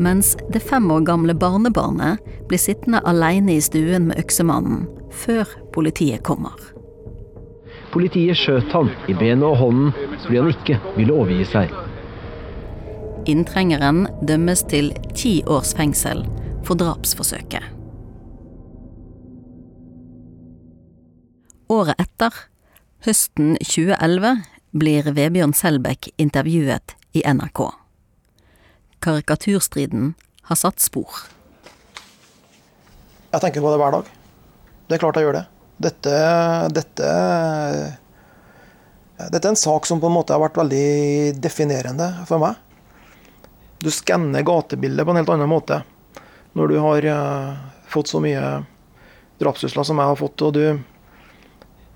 mens 0.00 0.32
det 0.50 0.64
fem 0.64 0.88
år 0.90 1.04
gamle 1.06 1.36
barnebarnet 1.38 2.22
blir 2.50 2.60
sittende 2.60 3.02
alene 3.06 3.58
i 3.58 3.64
stuen 3.64 4.08
med 4.10 4.18
øksemannen, 4.24 4.86
før 5.12 5.46
politiet 5.76 6.24
kommer. 6.26 6.71
Politiet 7.92 8.38
skjøt 8.40 8.70
han 8.72 8.88
i 9.10 9.14
benet 9.16 9.44
og 9.44 9.58
hånden 9.60 9.90
fordi 10.22 10.38
han 10.38 10.52
ikke 10.54 10.78
ville 10.96 11.12
overgi 11.12 11.44
seg. 11.50 11.74
Inntrengeren 13.28 14.06
dømmes 14.26 14.64
til 14.70 14.90
ti 15.14 15.42
års 15.46 15.74
fengsel 15.78 16.24
for 16.66 16.80
drapsforsøket. 16.80 17.68
Året 21.72 22.00
etter, 22.02 22.32
høsten 23.04 23.54
2011, 23.60 24.42
blir 24.72 25.12
Vebjørn 25.12 25.54
Selbekk 25.56 26.10
intervjuet 26.20 26.96
i 27.16 27.22
NRK. 27.28 27.66
Karikaturstriden 29.04 30.12
har 30.48 30.58
satt 30.58 30.80
spor. 30.80 31.24
Jeg 33.32 33.40
tenker 33.40 33.64
på 33.64 33.72
det 33.72 33.80
hver 33.80 33.98
dag. 34.00 34.12
Det 34.88 34.96
er 34.96 35.02
klart 35.04 35.20
jeg 35.20 35.28
gjør 35.28 35.38
det. 35.42 35.46
Dette, 35.82 36.16
dette, 36.70 37.12
dette 39.18 39.40
er 39.42 39.50
en 39.50 39.58
sak 39.58 39.88
som 39.88 40.00
på 40.02 40.06
en 40.10 40.14
måte 40.14 40.34
har 40.34 40.42
vært 40.44 40.60
veldig 40.60 41.40
definerende 41.42 42.08
for 42.28 42.42
meg. 42.42 42.60
Du 43.82 43.90
skanner 43.90 44.44
gatebildet 44.46 45.02
på 45.02 45.10
en 45.10 45.18
helt 45.18 45.32
annen 45.34 45.50
måte 45.50 45.80
når 46.52 46.68
du 46.68 46.76
har 46.84 47.06
uh, 47.08 47.54
fått 47.88 48.12
så 48.12 48.20
mye 48.22 48.42
drapstrusler 49.40 49.86
som 49.88 49.98
jeg 49.98 50.10
har 50.12 50.18
fått, 50.20 50.42
og 50.44 50.54
du 50.54 50.66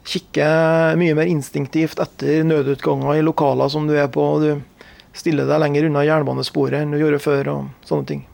kikker 0.07 0.97
mye 0.99 1.17
mer 1.19 1.31
instinktivt 1.31 2.01
etter 2.03 2.47
nødutganger 2.47 3.21
i 3.21 3.27
lokaler 3.27 3.71
som 3.71 3.87
du 3.87 3.95
er 3.99 4.09
på, 4.13 4.23
og 4.23 4.43
du 4.43 4.87
stiller 5.17 5.49
deg 5.49 5.61
lenger 5.63 5.89
unna 5.89 6.05
jernbanesporet 6.07 6.81
enn 6.81 6.95
du 6.95 7.01
gjorde 7.01 7.23
før, 7.23 7.53
og 7.53 7.87
sånne 7.89 8.11
ting. 8.11 8.25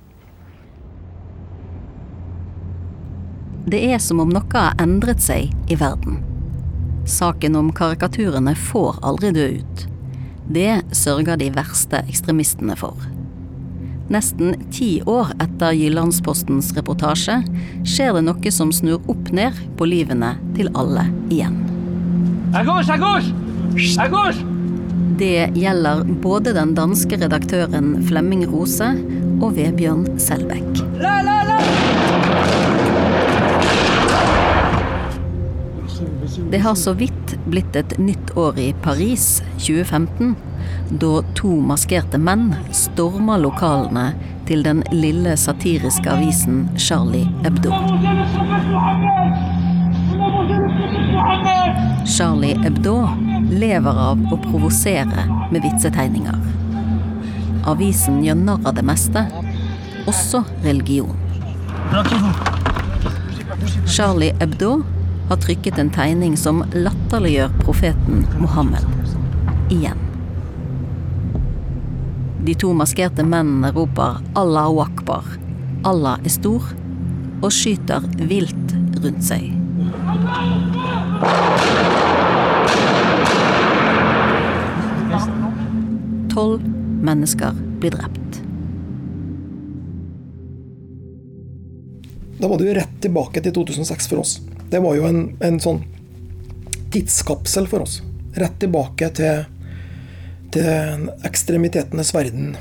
Det 3.65 3.79
er 3.95 4.01
som 4.03 4.19
om 4.23 4.31
noe 4.33 4.51
har 4.59 4.75
endret 4.83 5.23
seg 5.23 5.53
i 5.71 5.77
verden. 5.79 6.19
Saken 7.07 7.57
om 7.59 7.71
karikaturene 7.75 8.55
får 8.59 8.99
aldri 9.07 9.31
dø 9.37 9.49
ut. 9.63 9.85
Det 10.53 10.83
sørger 10.97 11.39
de 11.39 11.51
verste 11.55 12.03
ekstremistene 12.11 12.75
for. 12.79 12.99
Nesten 14.13 14.57
ti 14.75 14.97
år 15.07 15.31
etter 15.41 15.77
Jyllandspostens 15.79 16.73
reportasje 16.77 17.39
skjer 17.87 18.19
det 18.19 18.25
noe 18.27 18.53
som 18.53 18.73
snur 18.75 18.99
opp 19.11 19.31
ned 19.33 19.57
på 19.79 19.87
livene 19.89 20.35
til 20.59 20.69
alle 20.75 21.07
igjen. 21.31 21.63
Det 25.23 25.39
gjelder 25.55 26.03
både 26.25 26.53
den 26.59 26.75
danske 26.77 27.17
redaktøren 27.23 27.95
Flemming 28.11 28.45
Rose 28.51 28.91
og 29.39 29.55
Vebjørn 29.57 30.19
Selbekk. 30.21 30.83
Det 36.37 36.59
har 36.59 36.75
så 36.75 36.93
vidt 36.93 37.35
blitt 37.45 37.77
et 37.77 37.99
nytt 37.99 38.37
år 38.37 38.59
i 38.59 38.73
Paris 38.83 39.43
2015, 39.59 40.35
da 41.01 41.11
to 41.37 41.51
maskerte 41.61 42.21
menn 42.21 42.53
storma 42.77 43.37
lokalene 43.41 44.13
til 44.49 44.65
den 44.65 44.81
lille 44.93 45.35
satiriske 45.37 46.09
avisen 46.13 46.63
Charlie 46.81 47.29
Hebdo. 47.45 47.73
Charlie 52.09 52.57
Hebdo 52.63 52.97
lever 53.53 54.01
av 54.07 54.25
å 54.33 54.41
provosere 54.47 55.27
med 55.53 55.61
vitsetegninger. 55.67 56.41
Avisen 57.69 58.23
gjør 58.25 58.41
narr 58.41 58.73
av 58.73 58.79
det 58.81 58.87
meste, 58.89 59.27
også 60.09 60.43
religion. 60.65 61.13
Charlie 63.87 64.33
Hebdo 64.41 64.81
har 65.33 65.41
trykket 65.41 65.79
en 65.79 65.91
tegning 65.91 66.35
som 66.37 66.59
latterliggjør 66.75 67.53
profeten 67.63 68.27
Mohammed. 68.39 68.85
Igjen. 69.73 69.97
De 72.45 72.55
to 72.55 72.75
maskerte 72.77 73.25
mennene 73.25 73.71
roper 73.73 74.19
'Allahu 74.35 74.83
akbar', 74.85 75.39
Allah 75.89 76.19
er 76.21 76.29
stor, 76.29 76.69
og 77.41 77.49
skyter 77.49 78.05
vilt 78.29 78.77
rundt 79.01 79.25
seg. 79.25 79.49
Tolv 86.35 86.61
mennesker 87.09 87.57
blir 87.81 87.97
drept. 87.97 88.43
Da 92.37 92.49
var 92.49 92.59
det 92.59 92.69
jo 92.69 92.81
rett 92.83 92.99
tilbake 93.01 93.41
til 93.41 93.63
2006 93.65 94.13
for 94.13 94.27
oss. 94.27 94.41
Det 94.73 94.81
var 94.81 94.97
jo 94.97 95.05
en, 95.05 95.25
en 95.45 95.59
sånn 95.61 95.83
tidskapsel 96.93 97.67
for 97.69 97.85
oss. 97.85 97.99
Rett 98.41 98.55
tilbake 98.63 99.11
til, 99.13 99.43
til 100.55 101.11
ekstremitetenes 101.29 102.15
verden. 102.17 102.55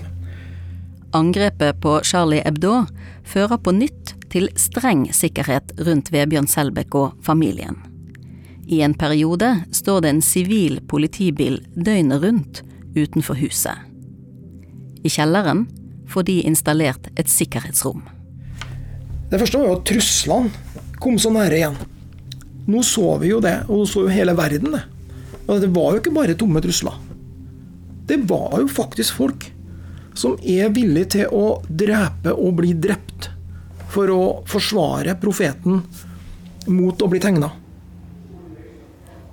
Angrepet 1.16 1.80
på 1.84 1.94
Charlie 2.04 2.44
Hebdo 2.44 2.82
fører 3.24 3.62
på 3.64 3.72
nytt 3.78 4.12
til 4.32 4.50
streng 4.60 5.06
sikkerhet 5.16 5.72
rundt 5.88 6.12
Vebjørn 6.12 6.52
Selbekk 6.52 6.98
og 7.00 7.24
familien. 7.24 7.80
I 8.68 8.82
en 8.84 8.94
periode 8.96 9.54
står 9.72 10.04
det 10.04 10.12
en 10.12 10.22
sivil 10.24 10.82
politibil 10.92 11.62
døgnet 11.76 12.24
rundt 12.24 12.62
utenfor 12.96 13.40
huset. 13.40 13.88
I 15.04 15.12
kjelleren 15.12 15.64
får 16.12 16.28
de 16.28 16.38
installert 16.44 17.08
et 17.16 17.32
sikkerhetsrom. 17.32 18.04
Det 19.32 19.40
første 19.40 19.64
var 19.64 19.72
jo 19.72 19.80
at 19.80 19.88
truslene 19.88 20.52
kom 21.00 21.16
så 21.20 21.32
nære 21.32 21.60
igjen. 21.60 21.82
Nå 22.70 22.84
så 22.86 23.16
vi 23.22 23.32
jo 23.32 23.40
det, 23.44 23.64
og 23.68 23.82
nå 23.82 23.88
så 23.90 24.06
jo 24.06 24.14
hele 24.14 24.36
verden 24.38 24.76
det. 24.76 24.84
Og 25.48 25.64
det 25.64 25.72
var 25.74 25.96
jo 25.96 26.02
ikke 26.02 26.14
bare 26.16 26.38
tomme 26.38 26.62
trusler. 26.64 27.00
Det 28.08 28.20
var 28.30 28.60
jo 28.60 28.68
faktisk 28.70 29.18
folk 29.18 29.48
som 30.18 30.36
er 30.44 30.72
villige 30.76 31.14
til 31.16 31.34
å 31.34 31.62
drepe 31.68 32.34
og 32.36 32.58
bli 32.60 32.74
drept 32.76 33.30
for 33.92 34.12
å 34.12 34.22
forsvare 34.50 35.16
profeten 35.20 35.82
mot 36.68 37.02
å 37.02 37.10
bli 37.12 37.22
tegna. 37.24 37.52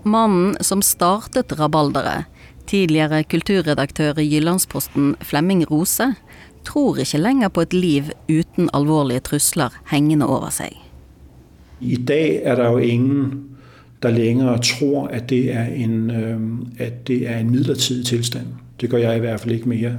Mannen 0.08 0.56
som 0.64 0.82
startet 0.82 1.52
rabalderet, 1.58 2.30
tidligere 2.70 3.24
kulturredaktør 3.28 4.20
i 4.22 4.26
Jyllandsposten 4.28 5.14
Flemming 5.24 5.64
Rose, 5.68 6.12
tror 6.68 7.00
ikke 7.02 7.20
lenger 7.20 7.52
på 7.52 7.64
et 7.64 7.76
liv 7.76 8.12
uten 8.28 8.70
alvorlige 8.76 9.26
trusler 9.30 9.74
hengende 9.92 10.28
over 10.28 10.52
seg. 10.54 10.87
I 11.80 11.96
dag 11.96 12.40
er 12.44 12.54
det 12.58 12.64
jo 12.64 12.78
ingen 12.78 13.44
der 14.02 14.10
lenger 14.10 14.56
tror 14.62 15.08
at 15.08 15.30
det 15.30 15.52
er 15.52 15.64
en, 15.74 16.10
at 16.78 17.06
det 17.08 17.28
er 17.28 17.38
en 17.38 17.50
midlertidig 17.50 18.06
tilstand. 18.06 18.46
Det 18.80 18.90
gjør 18.90 18.98
jeg 18.98 19.16
i 19.16 19.20
hvert 19.20 19.40
fall 19.40 19.52
ikke 19.52 19.68
mer. 19.68 19.96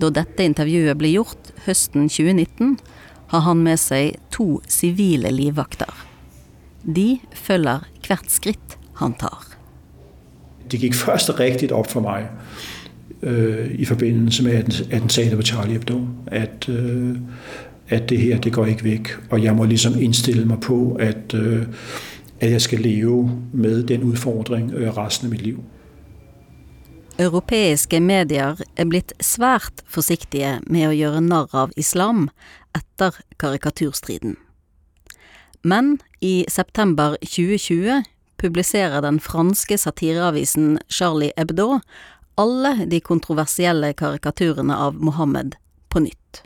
Da 0.00 0.10
dette 0.12 0.44
intervjuet 0.44 0.98
ble 0.98 1.14
gjort 1.16 1.52
høsten 1.64 2.08
2019, 2.08 2.76
har 3.32 3.44
han 3.44 3.64
med 3.64 3.80
seg 3.80 4.18
to 4.32 4.60
sivile 4.68 5.32
livvakter. 5.32 5.92
De 6.84 7.18
følger 7.34 7.88
hvert 8.06 8.32
skritt 8.32 8.76
han 9.00 9.16
tar. 9.18 9.44
Det 10.70 10.80
gikk 10.80 10.96
først 10.96 11.32
riktig 11.40 11.72
opp 11.72 11.88
for 11.90 12.04
meg 12.04 12.28
øh, 13.22 13.72
i 13.72 13.84
forbindelse 13.88 14.44
med 14.44 14.56
attentatet 14.92 15.36
på 15.36 15.42
Charlie 15.42 15.78
Hebdo 15.78 16.00
at, 16.26 16.68
øh, 16.68 17.16
at 17.90 18.08
det 18.08 18.18
her 18.18 18.38
det 18.38 18.52
går 18.52 18.66
ikke 18.74 18.84
vekk. 18.84 19.10
Og 19.30 19.42
jeg 19.44 19.56
må 19.56 19.64
liksom 19.64 19.98
innstille 20.00 20.46
meg 20.46 20.60
på 20.60 20.96
at, 21.00 21.34
øh, 21.34 21.66
at 22.40 22.50
jeg 22.50 22.60
skal 22.60 22.78
leve 22.78 23.40
med 23.52 23.82
den 23.82 24.02
utfordring 24.02 24.72
resten 24.96 25.26
av 25.26 25.30
mitt 25.30 25.42
liv. 25.42 25.58
Europeiske 27.18 28.00
medier 28.00 28.60
er 28.76 28.84
blitt 28.84 29.12
svært 29.20 29.82
forsiktige 29.86 30.60
med 30.66 30.86
å 30.88 30.94
gjøre 30.94 31.20
narr 31.20 31.48
av 31.52 31.72
islam 31.76 32.28
etter 32.78 33.16
karikaturstriden. 33.38 34.36
Men 35.64 35.98
i 36.20 36.44
september 36.48 37.16
2020 37.22 38.04
publiserer 38.38 39.02
den 39.02 39.18
franske 39.20 39.78
satireavisen 39.78 40.78
Charlie 40.88 41.32
Hebdo 41.36 41.80
alle 42.38 42.86
de 42.86 43.00
kontroversielle 43.02 43.92
karikaturene 43.98 44.76
av 44.76 44.94
Mohammed 45.02 45.56
på 45.90 46.04
nytt. 46.06 46.44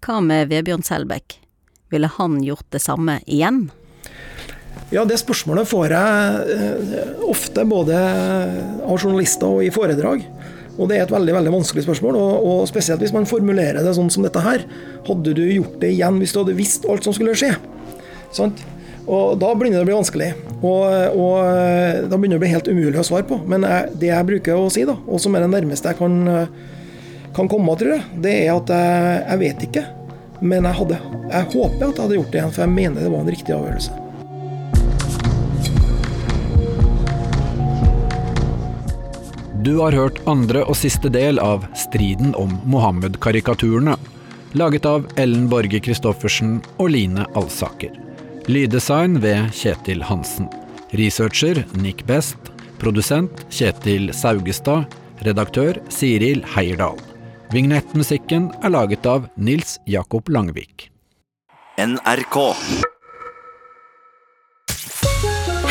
Hva 0.00 0.20
med 0.24 0.48
Vebjørn 0.48 0.84
Selbekk? 0.86 1.36
Ville 1.92 2.08
han 2.14 2.38
gjort 2.44 2.66
det 2.72 2.80
samme 2.80 3.18
igjen? 3.26 3.66
Ja, 4.90 5.04
det 5.04 5.20
spørsmålet 5.20 5.68
får 5.68 5.92
jeg 5.92 7.02
ofte 7.26 7.66
både 7.68 7.98
av 7.98 8.96
journalister 8.96 9.58
og 9.58 9.66
i 9.66 9.72
foredrag. 9.74 10.24
Og 10.80 10.88
det 10.88 10.96
er 10.96 11.04
et 11.04 11.12
veldig 11.12 11.34
veldig 11.36 11.52
vanskelig 11.52 11.84
spørsmål, 11.84 12.16
og, 12.16 12.46
og, 12.46 12.60
spesielt 12.70 13.02
hvis 13.04 13.12
man 13.12 13.28
formulerer 13.28 13.84
det 13.84 13.92
sånn 13.96 14.08
som 14.12 14.24
dette 14.24 14.40
her. 14.40 14.64
Hadde 15.04 15.34
du 15.36 15.42
gjort 15.44 15.76
det 15.82 15.92
igjen 15.92 16.20
hvis 16.22 16.32
du 16.32 16.40
hadde 16.40 16.56
visst 16.56 16.88
alt 16.88 17.04
som 17.04 17.16
skulle 17.16 17.36
skje? 17.36 17.52
Sånn? 18.32 18.54
Og 19.10 19.36
da 19.42 19.52
begynner 19.52 19.80
det 19.80 19.84
å 19.84 19.90
bli 19.90 19.98
vanskelig. 19.98 20.30
Og, 20.60 20.82
og 21.18 21.36
eh, 21.44 22.02
da 22.08 22.16
begynner 22.16 22.38
det 22.38 22.40
å 22.40 22.44
bli 22.46 22.52
helt 22.54 22.70
umulig 22.70 23.00
å 23.02 23.06
svare 23.06 23.26
på. 23.28 23.40
Men 23.50 23.66
jeg, 23.68 23.96
det 24.00 24.12
jeg 24.14 24.28
bruker 24.32 24.56
å 24.56 24.70
si, 24.72 24.86
da, 24.88 24.96
og 24.96 25.20
som 25.20 25.36
er 25.36 25.44
det 25.44 25.52
nærmeste 25.52 25.92
jeg 25.92 26.00
kan, 26.00 26.18
kan 27.34 27.48
komme, 27.48 27.76
tror 27.78 27.96
jeg, 27.96 28.04
det 28.24 28.34
er 28.44 28.52
at 28.56 28.70
jeg, 28.74 29.24
jeg 29.24 29.42
vet 29.44 29.66
ikke. 29.68 29.86
Men 30.40 30.64
jeg, 30.64 30.76
hadde, 30.80 31.00
jeg 31.30 31.48
håper 31.54 31.82
at 31.84 31.98
jeg 31.98 32.04
hadde 32.04 32.16
gjort 32.20 32.30
det 32.30 32.40
igjen, 32.40 32.54
for 32.54 32.64
jeg 32.64 32.74
mener 32.76 33.02
det 33.04 33.12
var 33.12 33.24
en 33.24 33.34
riktig 33.34 33.56
avgjørelse. 33.56 33.98
Du 39.60 39.74
har 39.76 39.92
hørt 39.92 40.22
andre 40.30 40.62
og 40.64 40.76
siste 40.80 41.10
del 41.12 41.36
av 41.42 41.66
Striden 41.76 42.32
om 42.40 42.54
Mohammed-karikaturene, 42.72 43.98
laget 44.56 44.88
av 44.88 45.04
Ellen 45.20 45.50
Borge 45.52 45.82
Christoffersen 45.84 46.62
og 46.80 46.88
Line 46.94 47.26
Alsaker. 47.36 47.92
Lyddesign 48.48 49.20
ved 49.20 49.52
Kjetil 49.54 50.00
Hansen. 50.08 50.48
Researcher 50.96 51.60
Nick 51.76 52.06
Best. 52.08 52.50
Produsent 52.80 53.44
Kjetil 53.52 54.10
Saugestad. 54.16 54.88
Redaktør 55.28 55.76
Siril 55.92 56.40
Heierdal. 56.56 57.09
Vignettmusikken 57.50 58.44
er 58.62 58.70
laget 58.70 59.06
av 59.10 59.24
Nils 59.34 59.80
Jakob 59.90 60.28
Langvik. 60.30 60.84
NRK. 61.82 62.36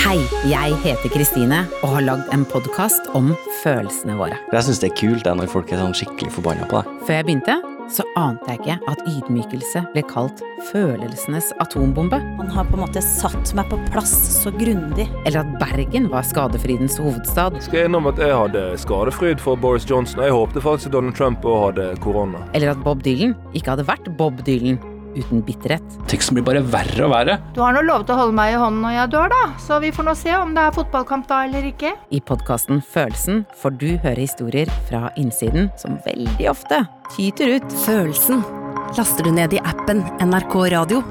Hei, 0.04 0.18
jeg 0.50 0.76
heter 0.84 1.14
Kristine 1.14 1.62
og 1.80 1.94
har 1.94 2.04
lagd 2.04 2.36
en 2.36 2.44
podkast 2.52 3.08
om 3.16 3.32
følelsene 3.62 4.18
våre. 4.20 4.36
Jeg 4.52 4.68
syns 4.68 4.84
det 4.84 4.92
er 4.92 5.00
kult 5.00 5.24
det 5.24 5.38
når 5.40 5.54
folk 5.56 5.72
er 5.72 5.80
sånn 5.80 5.96
skikkelig 5.96 6.36
forbanna 6.36 6.68
på 6.68 6.82
deg. 6.82 6.98
Før 7.08 7.22
jeg 7.22 7.30
begynte, 7.30 7.56
så 7.94 8.06
ante 8.20 8.54
jeg 8.54 8.60
ikke 8.62 8.92
at 8.92 9.02
ydmykelse 9.10 9.84
ble 9.94 10.04
kalt 10.10 10.44
følelsenes 10.70 11.50
atombombe. 11.64 12.20
Han 12.40 12.52
har 12.54 12.68
på 12.70 12.78
en 12.78 12.84
måte 12.86 13.02
satt 13.04 13.54
meg 13.58 13.70
på 13.72 13.80
plass 13.90 14.14
så 14.40 14.54
grundig. 14.56 15.08
Eller 15.26 15.42
at 15.42 15.56
Bergen 15.62 16.10
var 16.12 16.28
skadefrydens 16.28 17.00
hovedstad. 17.02 17.58
Skal 17.66 17.84
jeg 17.84 17.92
innom 17.92 18.10
at 18.12 18.22
jeg 18.22 18.36
hadde 18.36 18.64
skadefryd 18.82 19.42
for 19.44 19.60
Boris 19.60 19.88
Johnson, 19.90 20.24
jeg 20.26 20.36
håpte 20.36 20.64
faktisk 20.64 20.92
at 20.92 20.98
Donald 20.98 21.18
Trump 21.18 21.46
òg 21.48 21.60
hadde 21.70 21.90
korona. 22.04 22.44
Eller 22.54 22.74
at 22.76 22.86
Bob 22.86 23.04
Dylan 23.06 23.36
ikke 23.54 23.74
hadde 23.76 23.88
vært 23.90 24.10
Bob 24.20 24.42
Dylan 24.48 24.80
uten 25.16 25.44
bitterhet. 25.46 25.98
Teksten 26.12 26.38
blir 26.38 26.46
bare 26.48 26.64
verre 26.64 27.06
og 27.08 27.14
verre. 27.14 27.38
Du 27.56 27.62
har 27.64 27.76
nå 27.76 27.84
lovet 27.86 28.12
å 28.14 28.20
holde 28.20 28.38
meg 28.38 28.54
i 28.54 28.60
hånden 28.62 28.84
når 28.86 28.96
jeg 28.98 29.14
dør, 29.16 29.34
da, 29.34 29.44
så 29.62 29.80
vi 29.84 29.94
får 29.96 30.10
nå 30.10 30.16
se 30.20 30.34
om 30.38 30.56
det 30.56 30.66
er 30.66 30.76
fotballkamp 30.76 31.30
da 31.30 31.44
eller 31.48 31.70
ikke. 31.72 31.94
I 32.14 32.24
podkasten 32.24 32.84
Følelsen 32.90 33.46
får 33.60 33.78
du 33.82 33.90
høre 34.06 34.20
historier 34.20 34.72
fra 34.90 35.08
innsiden 35.20 35.72
som 35.80 36.00
veldig 36.06 36.50
ofte 36.52 36.84
tyter 37.14 37.58
ut. 37.58 37.80
Følelsen 37.86 38.44
laster 38.98 39.26
du 39.26 39.34
ned 39.36 39.54
i 39.54 39.64
appen 39.64 40.04
NRK 40.24 40.62
Radio 40.74 41.04